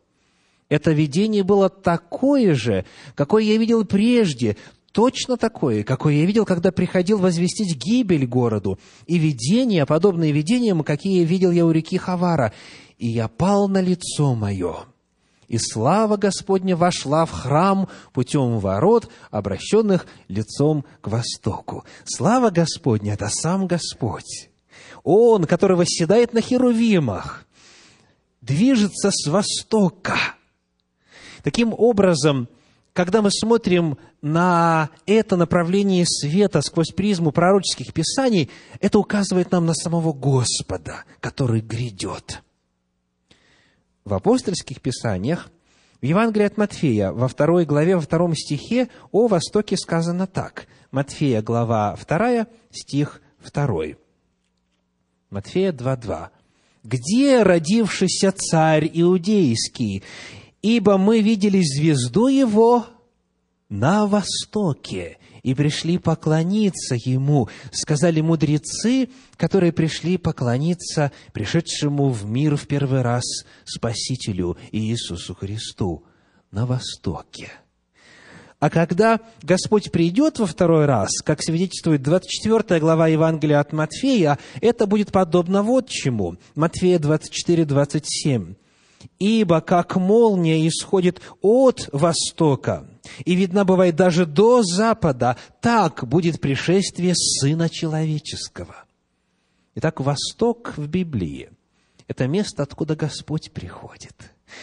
Это 0.70 0.92
видение 0.92 1.44
было 1.44 1.70
такое 1.70 2.56
же, 2.56 2.86
какое 3.16 3.44
я 3.44 3.58
видел 3.58 3.86
прежде, 3.86 4.58
точно 4.92 5.38
такое, 5.38 5.84
какое 5.84 6.16
я 6.16 6.26
видел, 6.26 6.46
когда 6.46 6.72
приходил 6.72 7.20
возвестить 7.20 7.76
гибель 7.76 8.26
городу, 8.26 8.80
и 9.06 9.18
видения, 9.18 9.86
подобные 9.86 10.32
видениям, 10.32 10.84
какие 10.84 11.26
видел 11.26 11.52
я 11.52 11.66
у 11.66 11.72
реки 11.72 11.98
Хавара, 11.98 12.54
и 12.98 13.08
я 13.08 13.28
пал 13.28 13.68
на 13.68 13.82
лицо 13.82 14.34
мое. 14.36 14.86
И 15.48 15.58
слава 15.58 16.18
Господня 16.18 16.76
вошла 16.76 17.26
в 17.26 17.32
храм 17.32 17.88
путем 18.14 18.58
ворот, 18.60 19.10
обращенных 19.30 20.08
лицом 20.28 20.86
к 21.02 21.08
востоку. 21.08 21.84
Слава 22.06 22.50
Господня– 22.50 23.14
это 23.16 23.30
сам 23.30 23.68
Господь. 23.68 24.50
Он, 25.04 25.46
который 25.46 25.78
восседает 25.78 26.34
на 26.34 26.42
херувимах, 26.42 27.46
движется 28.42 29.10
с 29.12 29.28
востока. 29.28 30.18
Таким 31.44 31.74
образом, 31.76 32.48
когда 32.94 33.22
мы 33.22 33.32
смотрим 33.32 33.98
на 34.22 34.90
это 35.06 35.36
направление 35.36 36.06
света 36.06 36.62
сквозь 36.62 36.92
призму 36.92 37.32
пророческих 37.32 37.94
писаний, 37.94 38.50
это 38.80 39.00
указывает 39.00 39.52
нам 39.52 39.66
на 39.66 39.74
самого 39.74 40.14
Господа, 40.14 41.04
который 41.20 41.62
грядет. 41.62 42.44
В 44.06 44.14
апостольских 44.14 44.82
писаниях, 44.82 45.50
в 46.02 46.06
Евангелии 46.06 46.46
от 46.46 46.58
Матфея, 46.58 47.12
во 47.12 47.28
второй 47.28 47.66
главе, 47.66 47.96
во 47.96 48.02
втором 48.02 48.36
стихе 48.36 48.90
о 49.12 49.28
Востоке 49.28 49.78
сказано 49.78 50.28
так. 50.28 50.68
Матфея, 50.92 51.42
глава 51.42 51.98
2, 52.08 52.48
стих 52.72 53.22
2. 53.52 54.03
Матфея 55.34 55.72
2.2. 55.72 56.30
«Где 56.84 57.42
родившийся 57.42 58.32
царь 58.32 58.88
иудейский? 58.94 60.04
Ибо 60.62 61.00
мы 61.00 61.22
видели 61.22 61.60
звезду 61.60 62.28
его 62.28 62.86
на 63.68 64.06
востоке 64.06 65.18
и 65.42 65.56
пришли 65.56 65.98
поклониться 65.98 66.94
ему, 66.94 67.50
сказали 67.72 68.22
мудрецы, 68.22 69.10
которые 69.36 69.72
пришли 69.72 70.18
поклониться 70.18 71.12
пришедшему 71.34 72.10
в 72.10 72.26
мир 72.26 72.56
в 72.56 72.68
первый 72.68 73.02
раз 73.02 73.24
Спасителю 73.66 74.56
Иисусу 74.72 75.34
Христу 75.34 76.04
на 76.52 76.68
востоке. 76.68 77.50
А 78.64 78.70
когда 78.70 79.20
Господь 79.42 79.92
придет 79.92 80.40
во 80.40 80.46
второй 80.46 80.86
раз, 80.86 81.10
как 81.22 81.44
свидетельствует 81.44 82.02
24 82.02 82.80
глава 82.80 83.10
Евангелия 83.10 83.60
от 83.60 83.74
Матфея, 83.74 84.40
это 84.62 84.88
будет 84.88 85.12
подобно 85.12 85.64
вот 85.64 85.90
чему. 85.90 86.38
Матфея 86.56 86.98
24, 86.98 87.66
27. 87.66 88.56
«Ибо 89.20 89.60
как 89.60 89.98
молния 89.98 90.66
исходит 90.66 91.20
от 91.42 91.90
востока, 91.92 92.88
и 93.26 93.36
видна 93.36 93.66
бывает 93.66 93.98
даже 93.98 94.26
до 94.26 94.64
запада, 94.64 95.36
так 95.60 96.08
будет 96.08 96.40
пришествие 96.40 97.16
Сына 97.18 97.68
Человеческого». 97.68 98.76
Итак, 99.76 100.00
Восток 100.00 100.76
в 100.78 100.88
Библии– 100.88 101.50
это 102.08 102.28
место, 102.28 102.64
откуда 102.64 102.96
Господь 102.96 103.52
приходит. 103.52 104.16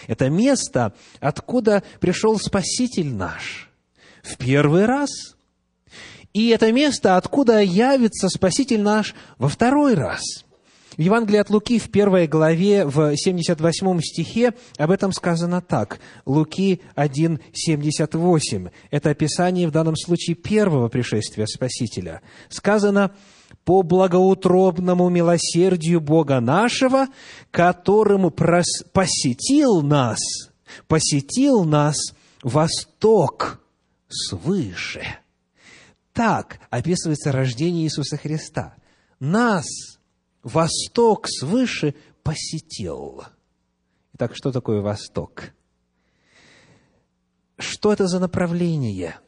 Это 0.07 0.31
место, 0.31 0.95
откуда 1.21 1.83
пришел 2.01 2.39
Спаситель 2.39 3.13
наш– 3.13 3.67
в 4.23 4.37
первый 4.37 4.87
раз. 4.87 5.11
И 6.33 6.49
это 6.49 6.71
место, 6.73 7.17
откуда 7.17 7.61
явится 7.61 8.29
Спаситель 8.29 8.83
наш 8.83 9.15
во 9.39 9.49
второй 9.49 9.95
раз. 9.95 10.23
В 10.97 11.03
Евангелии 11.03 11.39
от 11.39 11.51
Луки 11.51 11.79
в 11.79 11.91
первой 11.91 12.27
главе, 12.27 12.85
в 12.85 13.17
78 13.17 14.01
стихе, 14.01 14.55
об 14.77 14.91
этом 14.91 15.13
сказано 15.13 15.61
так. 15.63 15.99
Луки 16.27 16.83
1, 16.95 17.41
78. 17.53 18.69
Это 18.91 19.11
описание 19.11 19.67
в 19.67 19.71
данном 19.71 19.97
случае 19.97 20.37
первого 20.37 20.89
пришествия 20.89 21.47
Спасителя. 21.47 22.21
Сказано, 22.49 23.13
по 23.65 23.83
благоутробному 23.83 25.09
милосердию 25.09 26.01
Бога 26.01 26.41
нашего, 26.41 27.07
которым 27.51 28.31
посетил 28.31 29.83
нас, 29.83 30.19
посетил 30.87 31.65
нас 31.65 31.97
Восток 32.43 33.60
свыше. 34.13 35.05
Так 36.13 36.61
описывается 36.71 37.33
рождение 37.33 37.85
Иисуса 37.85 38.17
Христа. 38.17 38.77
Нас 39.19 39.67
Восток 40.43 41.29
свыше 41.29 41.95
посетил. 42.23 43.23
Итак, 44.15 44.33
что 44.35 44.53
такое 44.53 44.81
Восток? 44.81 45.53
Что 47.59 47.93
это 47.93 48.07
за 48.07 48.19
направление? 48.19 49.19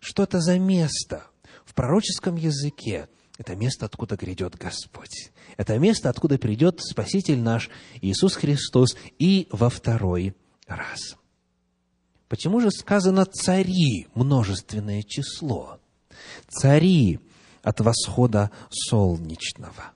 Что 0.00 0.24
это 0.24 0.40
за 0.40 0.58
место? 0.58 1.26
В 1.64 1.74
пророческом 1.74 2.36
языке 2.36 3.08
это 3.38 3.56
место, 3.56 3.86
откуда 3.86 4.16
грядет 4.16 4.56
Господь. 4.56 5.32
Это 5.56 5.78
место, 5.78 6.08
откуда 6.08 6.38
придет 6.38 6.80
Спаситель 6.80 7.40
наш 7.40 7.70
Иисус 8.00 8.36
Христос 8.36 8.96
и 9.18 9.48
во 9.50 9.70
второй 9.70 10.36
раз. 10.66 11.16
Почему 12.28 12.60
же 12.60 12.70
сказано 12.70 13.26
«цари» 13.26 14.08
множественное 14.14 15.02
число? 15.02 15.78
Цари 16.48 17.20
от 17.62 17.80
восхода 17.80 18.50
солнечного. 18.70 19.92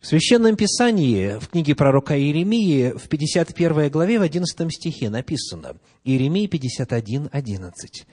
В 0.00 0.06
Священном 0.08 0.56
Писании, 0.56 1.38
в 1.38 1.48
книге 1.48 1.76
пророка 1.76 2.18
Иеремии, 2.18 2.90
в 2.90 3.08
51 3.08 3.88
главе, 3.88 4.18
в 4.18 4.22
11 4.22 4.72
стихе 4.72 5.10
написано, 5.10 5.76
Иеремия 6.02 6.48
51, 6.48 7.28
11. 7.30 8.06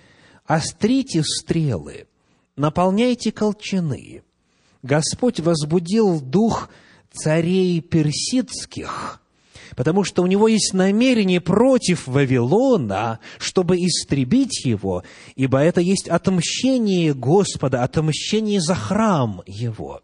«Острите 0.45 1.23
стрелы, 1.23 2.08
наполняйте 2.55 3.32
колчаны. 3.32 4.21
Господь 4.84 5.39
возбудил 5.39 6.21
дух 6.21 6.69
царей 7.12 7.82
персидских, 7.82 9.19
потому 9.75 10.03
что 10.03 10.23
у 10.23 10.27
него 10.27 10.47
есть 10.47 10.73
намерение 10.73 11.41
против 11.41 12.08
Вавилона, 12.08 13.19
чтобы 13.38 13.77
истребить 13.77 14.65
его, 14.65 15.03
ибо 15.36 15.60
это 15.60 15.82
есть 15.82 16.08
отмщение 16.08 17.13
Господа, 17.13 17.84
отмщение 17.84 18.62
за 18.62 18.75
храм 18.75 19.41
его. 19.45 20.01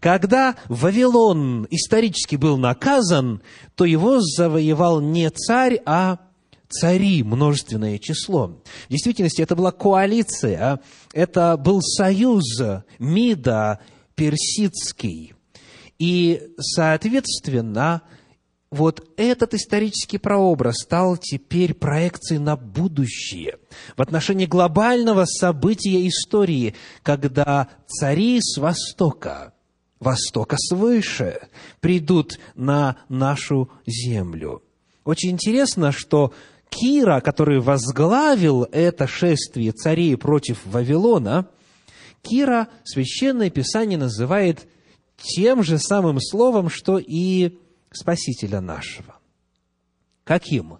Когда 0.00 0.56
Вавилон 0.68 1.66
исторически 1.70 2.36
был 2.36 2.58
наказан, 2.58 3.40
то 3.74 3.84
его 3.84 4.20
завоевал 4.20 5.00
не 5.00 5.30
царь, 5.30 5.80
а 5.86 6.18
цари, 6.68 7.22
множественное 7.22 7.98
число. 7.98 8.60
В 8.88 8.90
действительности 8.90 9.42
это 9.42 9.56
была 9.56 9.72
коалиция, 9.72 10.80
это 11.12 11.56
был 11.56 11.80
союз 11.80 12.44
МИДа 12.98 13.80
персидский. 14.14 15.34
И, 15.98 16.42
соответственно, 16.58 18.02
вот 18.70 19.08
этот 19.16 19.54
исторический 19.54 20.18
прообраз 20.18 20.76
стал 20.82 21.16
теперь 21.16 21.74
проекцией 21.74 22.40
на 22.40 22.56
будущее, 22.56 23.58
в 23.96 24.02
отношении 24.02 24.46
глобального 24.46 25.24
события 25.24 26.06
истории, 26.08 26.74
когда 27.02 27.68
цари 27.86 28.40
с 28.40 28.58
Востока, 28.58 29.52
Востока 30.00 30.56
свыше, 30.58 31.48
придут 31.80 32.38
на 32.54 32.96
нашу 33.08 33.70
землю. 33.86 34.62
Очень 35.04 35.30
интересно, 35.30 35.92
что 35.92 36.34
Кира, 36.68 37.20
который 37.20 37.60
возглавил 37.60 38.64
это 38.72 39.06
шествие 39.06 39.72
царей 39.72 40.16
против 40.16 40.58
Вавилона, 40.64 41.46
Кира 42.22 42.68
Священное 42.84 43.50
Писание 43.50 43.96
называет 43.96 44.66
тем 45.16 45.62
же 45.62 45.78
самым 45.78 46.20
словом, 46.20 46.68
что 46.68 46.98
и 46.98 47.58
Спасителя 47.96 48.60
нашего. 48.60 49.16
Каким? 50.24 50.78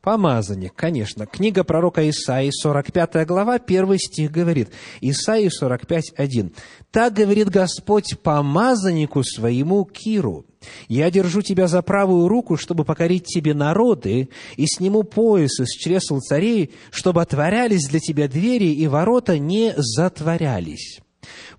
Помазанник, 0.00 0.74
конечно. 0.74 1.26
Книга 1.26 1.62
пророка 1.62 2.10
Исаии, 2.10 2.50
45 2.50 3.24
глава, 3.24 3.54
1 3.54 3.98
стих 3.98 4.32
говорит. 4.32 4.70
Исаии 5.00 5.48
45, 5.48 6.14
1. 6.16 6.52
«Так 6.90 7.14
говорит 7.14 7.50
Господь 7.50 8.18
помазаннику 8.20 9.22
своему 9.22 9.84
Киру, 9.84 10.44
я 10.88 11.08
держу 11.12 11.40
тебя 11.40 11.68
за 11.68 11.82
правую 11.82 12.26
руку, 12.26 12.56
чтобы 12.56 12.84
покорить 12.84 13.26
тебе 13.26 13.54
народы, 13.54 14.28
и 14.56 14.66
сниму 14.66 15.04
пояс 15.04 15.60
из 15.60 15.68
чресл 15.68 16.18
царей, 16.18 16.72
чтобы 16.90 17.22
отворялись 17.22 17.86
для 17.88 18.00
тебя 18.00 18.26
двери, 18.26 18.72
и 18.74 18.88
ворота 18.88 19.38
не 19.38 19.72
затворялись» 19.76 21.00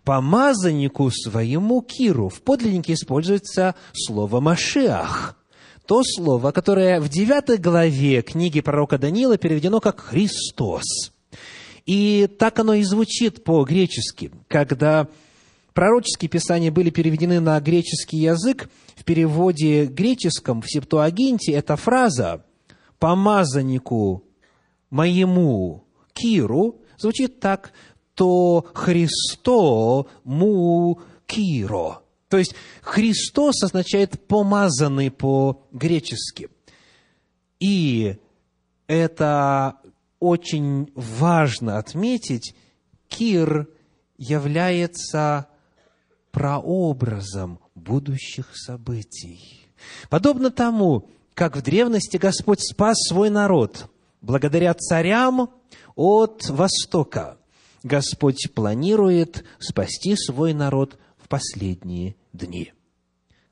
помазаннику 0.04 1.10
своему 1.12 1.82
Киру. 1.82 2.30
В 2.30 2.42
подлиннике 2.42 2.94
используется 2.94 3.76
слово 3.94 4.40
«машиах», 4.40 5.38
то 5.86 6.02
слово, 6.04 6.52
которое 6.52 7.02
в 7.02 7.10
девятой 7.10 7.58
главе 7.58 8.22
книги 8.22 8.62
пророка 8.62 8.98
Даниила 8.98 9.38
переведено 9.38 9.80
как 9.80 10.00
«Христос». 10.00 11.12
И 11.86 12.28
так 12.40 12.60
оно 12.60 12.76
и 12.76 12.84
звучит 12.84 13.44
по-гречески. 13.44 14.32
Когда 14.48 15.10
пророческие 15.74 16.30
писания 16.30 16.72
были 16.72 16.90
переведены 16.90 17.42
на 17.42 17.60
греческий 17.60 18.18
язык, 18.18 18.70
в 18.96 19.04
переводе 19.04 19.86
греческом, 19.86 20.62
в 20.62 20.72
Септуагинте, 20.72 21.52
эта 21.52 21.76
фраза 21.76 22.46
«помазаннику 23.00 24.24
моему 24.90 25.84
Киру» 26.14 26.82
звучит 26.98 27.40
так 27.40 27.74
то 28.16 28.66
Христо 28.74 30.08
му 30.24 31.00
киро. 31.26 32.02
То 32.30 32.38
есть 32.38 32.56
Христос 32.82 33.64
означает 33.64 34.28
помазанный 34.28 35.12
по-гречески. 35.12 36.50
И 37.60 38.18
это 38.88 39.78
очень 40.20 40.92
важно 40.96 41.78
отметить, 41.78 42.56
Кир 43.08 43.68
является 44.18 45.48
прообразом 46.32 47.60
будущих 47.76 48.56
событий. 48.56 49.70
Подобно 50.10 50.50
тому, 50.50 51.10
как 51.36 51.56
в 51.56 51.62
древности 51.62 52.18
Господь 52.18 52.62
спас 52.62 52.98
свой 53.08 53.30
народ 53.30 53.90
благодаря 54.22 54.74
царям 54.74 55.50
от 55.96 56.50
Востока– 56.50 57.38
Господь 57.84 58.50
планирует 58.56 59.44
спасти 59.60 60.16
свой 60.16 60.54
народ 60.54 60.98
в 61.18 61.28
последние 61.28 62.16
дни. 62.32 62.72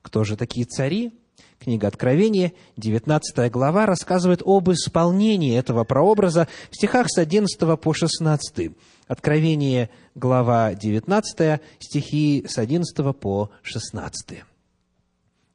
Кто 0.01 0.23
же 0.23 0.37
такие 0.37 0.65
цари? 0.65 1.11
Книга 1.59 1.87
Откровения, 1.87 2.53
19 2.77 3.51
глава, 3.51 3.85
рассказывает 3.85 4.41
об 4.43 4.71
исполнении 4.71 5.55
этого 5.55 5.83
прообраза 5.83 6.47
в 6.71 6.75
стихах 6.75 7.07
с 7.09 7.17
11 7.19 7.79
по 7.79 7.93
16. 7.93 8.71
Откровение, 9.07 9.89
глава 10.15 10.73
19, 10.73 11.61
стихи 11.79 12.45
с 12.47 12.57
11 12.57 13.15
по 13.15 13.51
16. 13.61 14.43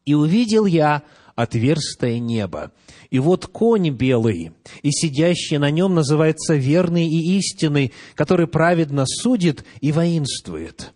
«И 0.04 0.14
увидел 0.14 0.66
я 0.66 1.02
отверстое 1.36 2.18
небо. 2.18 2.72
И 3.10 3.20
вот 3.20 3.46
конь 3.46 3.90
белый, 3.90 4.52
и 4.82 4.90
сидящий 4.90 5.58
на 5.58 5.70
нем 5.70 5.94
называется 5.94 6.56
верный 6.56 7.06
и 7.06 7.36
истинный, 7.38 7.92
который 8.14 8.48
праведно 8.48 9.04
судит 9.06 9.64
и 9.80 9.92
воинствует. 9.92 10.92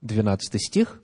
Двенадцатый 0.00 0.60
стих. 0.60 1.02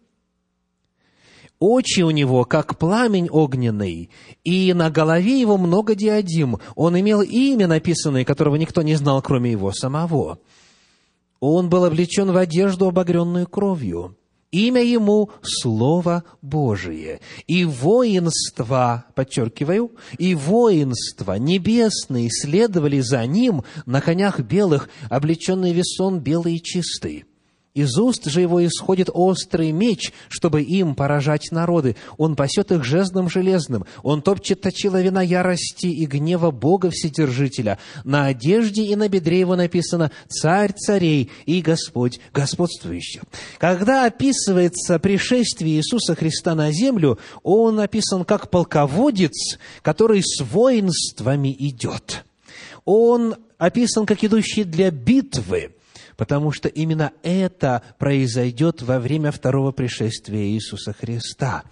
Очи 1.58 2.02
у 2.02 2.10
него, 2.10 2.44
как 2.44 2.78
пламень 2.78 3.28
огненный, 3.28 4.10
и 4.44 4.72
на 4.74 4.90
голове 4.90 5.40
его 5.40 5.58
много 5.58 5.96
диадим. 5.96 6.58
Он 6.76 6.98
имел 6.98 7.20
имя 7.20 7.66
написанное, 7.66 8.24
которого 8.24 8.54
никто 8.54 8.82
не 8.82 8.94
знал, 8.94 9.20
кроме 9.22 9.50
его 9.50 9.72
самого. 9.72 10.38
Он 11.40 11.68
был 11.68 11.84
облечен 11.84 12.30
в 12.30 12.36
одежду, 12.36 12.86
обогренную 12.86 13.48
кровью 13.48 14.17
Имя 14.50 14.82
ему– 14.82 15.30
Слово 15.42 16.24
Божие. 16.40 17.20
И 17.46 17.66
воинства, 17.66 19.04
подчеркиваю, 19.14 19.92
и 20.16 20.34
воинства 20.34 21.34
небесные 21.34 22.30
следовали 22.30 23.00
за 23.00 23.26
ним 23.26 23.64
на 23.84 24.00
конях 24.00 24.40
белых, 24.40 24.88
облеченные 25.10 25.74
весон 25.74 26.20
белый 26.20 26.56
и 26.56 26.62
чистый. 26.62 27.26
Из 27.74 27.96
уст 27.96 28.24
же 28.24 28.40
его 28.40 28.66
исходит 28.66 29.08
острый 29.12 29.70
меч, 29.72 30.12
чтобы 30.28 30.62
им 30.62 30.94
поражать 30.94 31.52
народы. 31.52 31.96
Он 32.16 32.34
пасет 32.34 32.72
их 32.72 32.82
жезлом 32.82 33.28
железным. 33.28 33.84
Он 34.02 34.22
топчет 34.22 34.62
точила 34.62 35.00
вина 35.00 35.22
ярости 35.22 35.86
и 35.86 36.06
гнева 36.06 36.50
Бога 36.50 36.90
Вседержителя. 36.90 37.78
На 38.04 38.26
одежде 38.26 38.82
и 38.84 38.96
на 38.96 39.08
бедре 39.08 39.40
его 39.40 39.54
написано 39.54 40.10
«Царь 40.28 40.72
царей 40.72 41.30
и 41.46 41.60
Господь 41.60 42.20
господствующий». 42.32 43.20
Когда 43.58 44.06
описывается 44.06 44.98
пришествие 44.98 45.76
Иисуса 45.76 46.14
Христа 46.16 46.54
на 46.54 46.72
землю, 46.72 47.18
он 47.42 47.78
описан 47.78 48.24
как 48.24 48.50
полководец, 48.50 49.58
который 49.82 50.22
с 50.24 50.40
воинствами 50.42 51.54
идет. 51.56 52.24
Он 52.84 53.36
описан 53.58 54.06
как 54.06 54.24
идущий 54.24 54.64
для 54.64 54.90
битвы– 54.90 55.74
потому 56.18 56.50
что 56.50 56.68
именно 56.68 57.12
это 57.22 57.82
произойдет 57.96 58.82
во 58.82 58.98
время 58.98 59.30
второго 59.30 59.70
пришествия 59.70 60.48
Иисуса 60.48 60.92
Христа. 60.92 61.62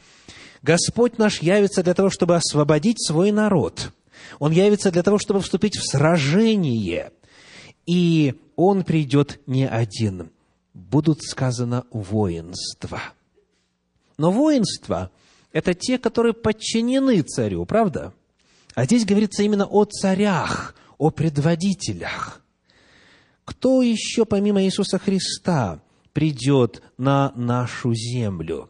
Господь 0.63 1.19
наш 1.19 1.43
явится 1.43 1.83
для 1.83 1.95
того, 1.95 2.11
чтобы 2.11 2.37
освободить 2.37 3.05
свой 3.05 3.33
народ. 3.33 3.93
Он 4.39 4.53
явится 4.53 4.93
для 4.93 5.03
того, 5.03 5.19
чтобы 5.19 5.41
вступить 5.41 5.77
в 5.77 5.83
сражение. 5.85 7.11
И 7.87 8.37
Он 8.55 8.85
придет 8.85 9.41
не 9.47 9.67
один. 9.67 10.31
Будут 10.73 11.23
сказано 11.23 11.85
воинства. 11.91 13.03
Но 14.17 14.31
воинства– 14.31 15.11
это 15.53 15.75
те, 15.75 15.99
которые 15.99 16.35
подчинены 16.35 17.21
царю, 17.23 17.65
правда? 17.65 18.15
А 18.77 18.85
здесь 18.85 19.05
говорится 19.05 19.43
именно 19.43 19.67
о 19.67 19.85
царях, 19.87 20.77
о 20.99 21.11
предводителях– 21.11 22.43
кто 23.47 23.81
еще 23.81 24.27
помимо 24.27 24.63
Иисуса 24.65 24.99
Христа 24.99 25.81
придет 26.13 26.83
на 26.99 27.33
нашу 27.37 27.95
землю? 27.95 28.69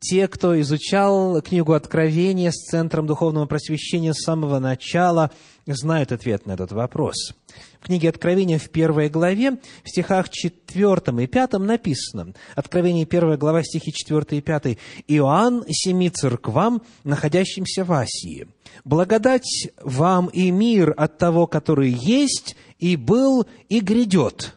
Те, 0.00 0.28
кто 0.28 0.58
изучал 0.60 1.42
книгу 1.42 1.72
Откровения 1.72 2.52
с 2.52 2.66
Центром 2.70 3.08
Духовного 3.08 3.46
Просвещения 3.46 4.14
с 4.14 4.22
самого 4.22 4.60
начала, 4.60 5.32
знают 5.66 6.12
ответ 6.12 6.46
на 6.46 6.52
этот 6.52 6.70
вопрос. 6.70 7.34
В 7.80 7.86
книге 7.86 8.10
Откровения 8.10 8.58
в 8.58 8.70
первой 8.70 9.08
главе, 9.08 9.58
в 9.82 9.88
стихах 9.88 10.28
4 10.28 11.24
и 11.24 11.26
5 11.26 11.52
написано, 11.54 12.32
Откровение 12.54 13.06
1 13.10 13.36
глава, 13.38 13.64
стихи 13.64 13.92
4 13.92 14.38
и 14.38 14.40
5, 14.40 14.78
«Иоанн 15.08 15.64
семи 15.68 16.10
церквам, 16.10 16.82
находящимся 17.02 17.84
в 17.84 17.92
Асии, 17.92 18.46
благодать 18.84 19.68
вам 19.82 20.28
и 20.28 20.52
мир 20.52 20.94
от 20.96 21.18
того, 21.18 21.48
который 21.48 21.90
есть, 21.90 22.56
и 22.78 22.94
был, 22.94 23.46
и 23.68 23.80
грядет. 23.80 24.54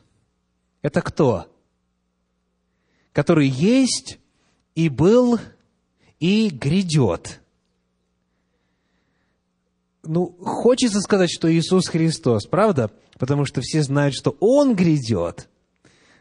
Это 0.84 1.02
кто? 1.02 1.48
Который 3.12 3.48
есть, 3.48 4.20
и 4.76 4.90
был, 4.90 5.40
и 6.20 6.50
грядет. 6.50 7.42
Ну, 10.04 10.36
хочется 10.42 11.00
сказать, 11.02 11.30
что 11.32 11.52
Иисус 11.52 11.88
Христос, 11.88 12.46
правда? 12.46 12.92
Потому 13.20 13.46
что 13.46 13.62
все 13.62 13.84
знают, 13.84 14.16
что 14.16 14.36
Он 14.40 14.76
грядет. 14.76 15.48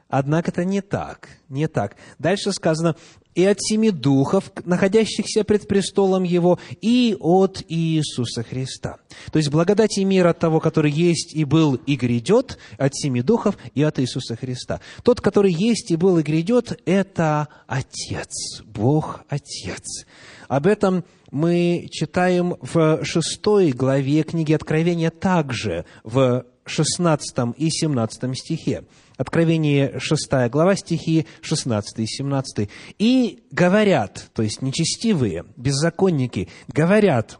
Однако 0.08 0.50
это 0.50 0.64
не 0.64 0.82
так, 0.82 1.28
не 1.48 1.68
так. 1.68 1.96
Дальше 2.18 2.52
сказано, 2.52 2.96
и 3.34 3.44
от 3.44 3.60
семи 3.60 3.90
духов, 3.90 4.50
находящихся 4.64 5.44
пред 5.44 5.68
престолом 5.68 6.24
Его, 6.24 6.58
и 6.80 7.16
от 7.18 7.62
Иисуса 7.68 8.42
Христа. 8.42 8.98
То 9.32 9.38
есть 9.38 9.50
благодать 9.50 9.98
и 9.98 10.04
мир 10.04 10.26
от 10.26 10.38
того, 10.38 10.60
который 10.60 10.90
есть 10.90 11.34
и 11.34 11.44
был 11.44 11.74
и 11.74 11.96
грядет, 11.96 12.58
от 12.78 12.94
семи 12.94 13.22
духов 13.22 13.56
и 13.74 13.82
от 13.82 13.98
Иисуса 14.00 14.36
Христа. 14.36 14.80
Тот, 15.02 15.20
который 15.20 15.52
есть 15.52 15.90
и 15.90 15.96
был 15.96 16.18
и 16.18 16.22
грядет, 16.22 16.80
это 16.84 17.48
Отец, 17.66 18.62
Бог 18.64 19.22
Отец. 19.28 20.06
Об 20.48 20.66
этом 20.66 21.04
мы 21.30 21.88
читаем 21.90 22.56
в 22.60 23.04
шестой 23.04 23.70
главе 23.70 24.24
книги 24.24 24.52
Откровения 24.52 25.10
также, 25.10 25.84
в 26.02 26.44
16 26.64 27.54
и 27.56 27.70
17 27.70 28.36
стихе. 28.36 28.84
Откровение 29.20 29.98
6 29.98 30.48
глава, 30.48 30.74
стихи 30.76 31.26
16 31.42 31.98
и 31.98 32.06
17. 32.06 32.70
«И 32.98 33.42
говорят, 33.50 34.30
то 34.32 34.42
есть 34.42 34.62
нечестивые, 34.62 35.44
беззаконники, 35.58 36.48
говорят 36.68 37.38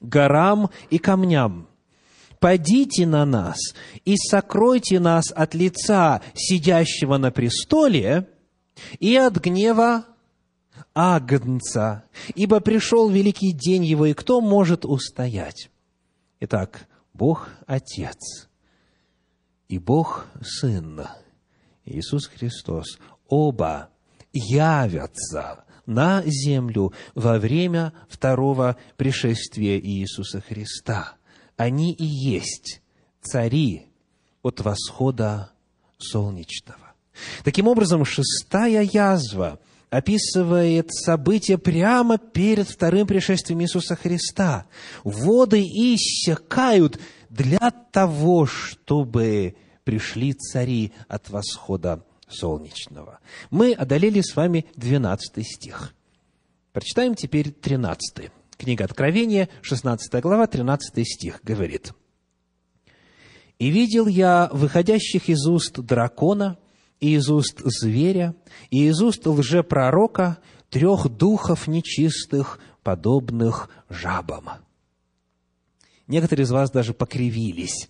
горам 0.00 0.70
и 0.88 0.98
камням, 0.98 1.66
«Падите 2.38 3.08
на 3.08 3.26
нас 3.26 3.58
и 4.04 4.14
сокройте 4.16 5.00
нас 5.00 5.32
от 5.34 5.52
лица 5.56 6.22
сидящего 6.34 7.16
на 7.16 7.32
престоле 7.32 8.28
и 9.00 9.16
от 9.16 9.34
гнева 9.34 10.04
Агнца, 10.94 12.04
ибо 12.36 12.60
пришел 12.60 13.10
великий 13.10 13.50
день 13.50 13.84
его, 13.84 14.06
и 14.06 14.14
кто 14.14 14.40
может 14.40 14.84
устоять?» 14.84 15.70
Итак, 16.38 16.86
Бог 17.14 17.48
Отец– 17.66 18.46
и 19.68 19.78
Бог 19.78 20.26
Сын, 20.42 21.02
Иисус 21.84 22.26
Христос, 22.26 22.98
оба 23.28 23.90
явятся 24.32 25.64
на 25.86 26.22
землю 26.26 26.92
во 27.14 27.38
время 27.38 27.92
второго 28.08 28.76
пришествия 28.96 29.78
Иисуса 29.78 30.40
Христа. 30.40 31.14
Они 31.56 31.92
и 31.92 32.04
есть 32.04 32.82
цари 33.22 33.86
от 34.42 34.60
восхода 34.60 35.52
солнечного. 35.98 36.92
Таким 37.42 37.66
образом, 37.68 38.04
шестая 38.04 38.82
язва 38.82 39.58
описывает 39.90 40.92
события 40.92 41.58
прямо 41.58 42.18
перед 42.18 42.68
вторым 42.68 43.06
пришествием 43.06 43.62
Иисуса 43.62 43.96
Христа. 43.96 44.66
Воды 45.02 45.62
иссякают 45.62 47.00
для 47.30 47.70
того, 47.92 48.46
чтобы 48.46 49.56
пришли 49.84 50.32
цари 50.34 50.92
от 51.08 51.30
восхода 51.30 52.04
солнечного. 52.28 53.20
Мы 53.50 53.72
одолели 53.72 54.20
с 54.20 54.36
вами 54.36 54.66
12 54.76 55.46
стих. 55.46 55.94
Прочитаем 56.72 57.14
теперь 57.14 57.50
13. 57.50 58.30
Книга 58.56 58.84
Откровения, 58.84 59.48
16 59.62 60.20
глава, 60.22 60.46
13 60.46 61.06
стих 61.06 61.40
говорит. 61.42 61.92
«И 63.58 63.70
видел 63.70 64.06
я 64.06 64.48
выходящих 64.52 65.28
из 65.28 65.46
уст 65.46 65.78
дракона, 65.78 66.58
и 67.00 67.14
из 67.14 67.30
уст 67.30 67.60
зверя, 67.64 68.34
и 68.70 68.86
из 68.86 69.00
уст 69.00 69.26
лжепророка 69.26 70.38
трех 70.70 71.08
духов 71.08 71.66
нечистых, 71.66 72.60
подобных 72.82 73.70
жабам». 73.88 74.67
Некоторые 76.08 76.44
из 76.44 76.50
вас 76.50 76.70
даже 76.70 76.94
покривились, 76.94 77.88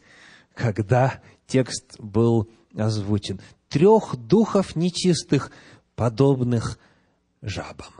когда 0.53 1.23
текст 1.47 1.99
был 1.99 2.51
озвучен. 2.77 3.41
Трех 3.69 4.17
духов 4.17 4.75
нечистых, 4.75 5.53
подобных 5.95 6.79
жабам. 7.41 7.93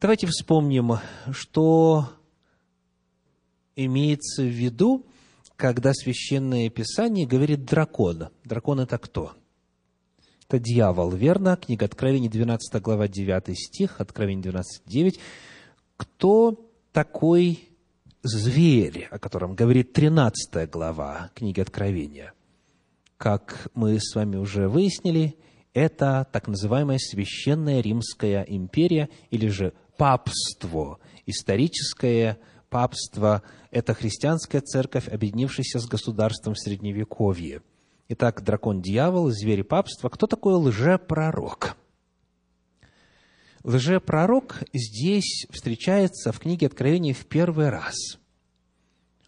Давайте 0.00 0.26
вспомним, 0.26 0.94
что 1.30 2.10
имеется 3.76 4.42
в 4.42 4.46
виду, 4.46 5.06
когда 5.54 5.94
Священное 5.94 6.68
Писание 6.70 7.24
говорит 7.24 7.64
дракон. 7.64 8.30
Дракон– 8.44 8.80
это 8.80 8.98
кто? 8.98 9.32
Это 10.48 10.58
дьявол, 10.58 11.12
верно? 11.12 11.56
Книга 11.56 11.84
Откровений, 11.84 12.28
12 12.28 12.82
глава, 12.82 13.06
9 13.06 13.56
стих, 13.56 14.00
Откровение 14.00 14.42
12, 14.42 14.82
9. 14.86 15.20
Кто 15.96 16.68
такой 16.92 17.71
зверь, 18.22 19.08
о 19.10 19.18
котором 19.18 19.54
говорит 19.54 19.92
13 19.92 20.70
глава 20.70 21.30
книги 21.34 21.60
Откровения, 21.60 22.32
как 23.16 23.68
мы 23.74 23.98
с 24.00 24.14
вами 24.14 24.36
уже 24.36 24.68
выяснили, 24.68 25.36
это 25.74 26.26
так 26.32 26.48
называемая 26.48 26.98
Священная 26.98 27.80
Римская 27.80 28.42
империя 28.42 29.08
или 29.30 29.48
же 29.48 29.72
папство, 29.96 30.98
историческое 31.26 32.38
папство– 32.68 33.42
это 33.70 33.94
христианская 33.94 34.60
церковь, 34.60 35.08
объединившаяся 35.08 35.78
с 35.78 35.86
государством 35.86 36.54
в 36.54 36.58
Средневековье. 36.58 37.62
Итак, 38.08 38.42
дракон-дьявол, 38.42 39.30
зверь 39.30 39.60
и 39.60 39.62
папство. 39.62 40.08
Кто 40.08 40.26
такой 40.26 40.54
лжепророк? 40.54 41.76
Лжепророк 43.64 44.64
здесь 44.72 45.46
встречается 45.50 46.32
в 46.32 46.40
книге 46.40 46.66
Откровения 46.66 47.14
в 47.14 47.26
первый 47.26 47.68
раз. 47.68 47.94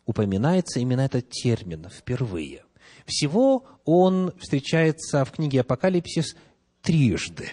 Упоминается 0.07 0.81
именно 0.81 1.03
этот 1.03 1.31
термин 1.31 1.88
впервые. 1.88 2.64
Всего 3.07 3.64
он 3.85 4.33
встречается 4.40 5.25
в 5.25 5.31
книге 5.31 5.61
Апокалипсис 5.61 6.35
трижды. 6.83 7.51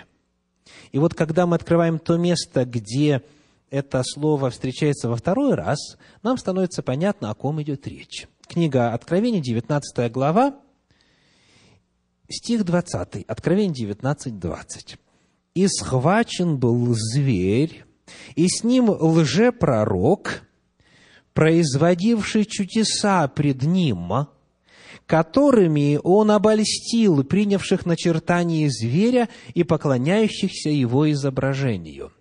И 0.91 0.98
вот 0.98 1.13
когда 1.13 1.46
мы 1.46 1.56
открываем 1.56 2.00
то 2.00 2.17
место, 2.17 2.65
где 2.65 3.22
это 3.70 4.02
слово 4.04 4.50
встречается 4.50 5.08
во 5.08 5.15
второй 5.15 5.54
раз, 5.54 5.98
нам 6.24 6.38
становится 6.38 6.82
понятно, 6.82 7.30
о 7.30 7.36
ком 7.36 7.62
идет 7.62 7.88
речь. 7.88 8.28
Книга 8.48 8.94
Откровения, 8.94 9.39
19 9.39 10.12
глава, 10.12 10.60
стих 12.28 12.65
20, 12.65 13.24
Откровение 13.28 13.74
19, 13.74 14.39
20 14.39 14.98
и 15.54 15.68
схвачен 15.68 16.58
был 16.58 16.94
зверь, 16.94 17.84
и 18.36 18.48
с 18.48 18.64
ним 18.64 18.90
лжепророк, 18.90 20.44
производивший 21.34 22.46
чудеса 22.46 23.28
пред 23.28 23.64
ним, 23.64 24.28
которыми 25.06 26.00
он 26.04 26.32
обольстил 26.32 27.24
принявших 27.24 27.86
начертание 27.86 28.70
зверя 28.70 29.30
и 29.54 29.64
поклоняющихся 29.64 30.70
его 30.70 31.12
изображению. 31.12 32.12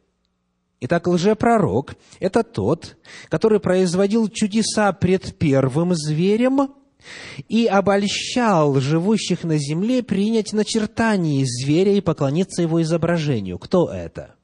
Итак, 0.80 1.06
лжепророк– 1.06 1.94
это 2.20 2.42
тот, 2.42 2.96
который 3.28 3.60
производил 3.60 4.28
чудеса 4.28 4.92
пред 4.92 5.38
первым 5.38 5.94
зверем– 5.94 6.74
и 7.48 7.66
обольщал 7.66 8.80
живущих 8.80 9.44
на 9.44 9.58
земле 9.58 10.02
принять 10.02 10.52
начертание 10.52 11.44
зверя 11.46 11.92
и 11.92 12.00
поклониться 12.00 12.62
его 12.62 12.82
изображению. 12.82 13.58
Кто 13.58 13.90
это? 13.90 14.34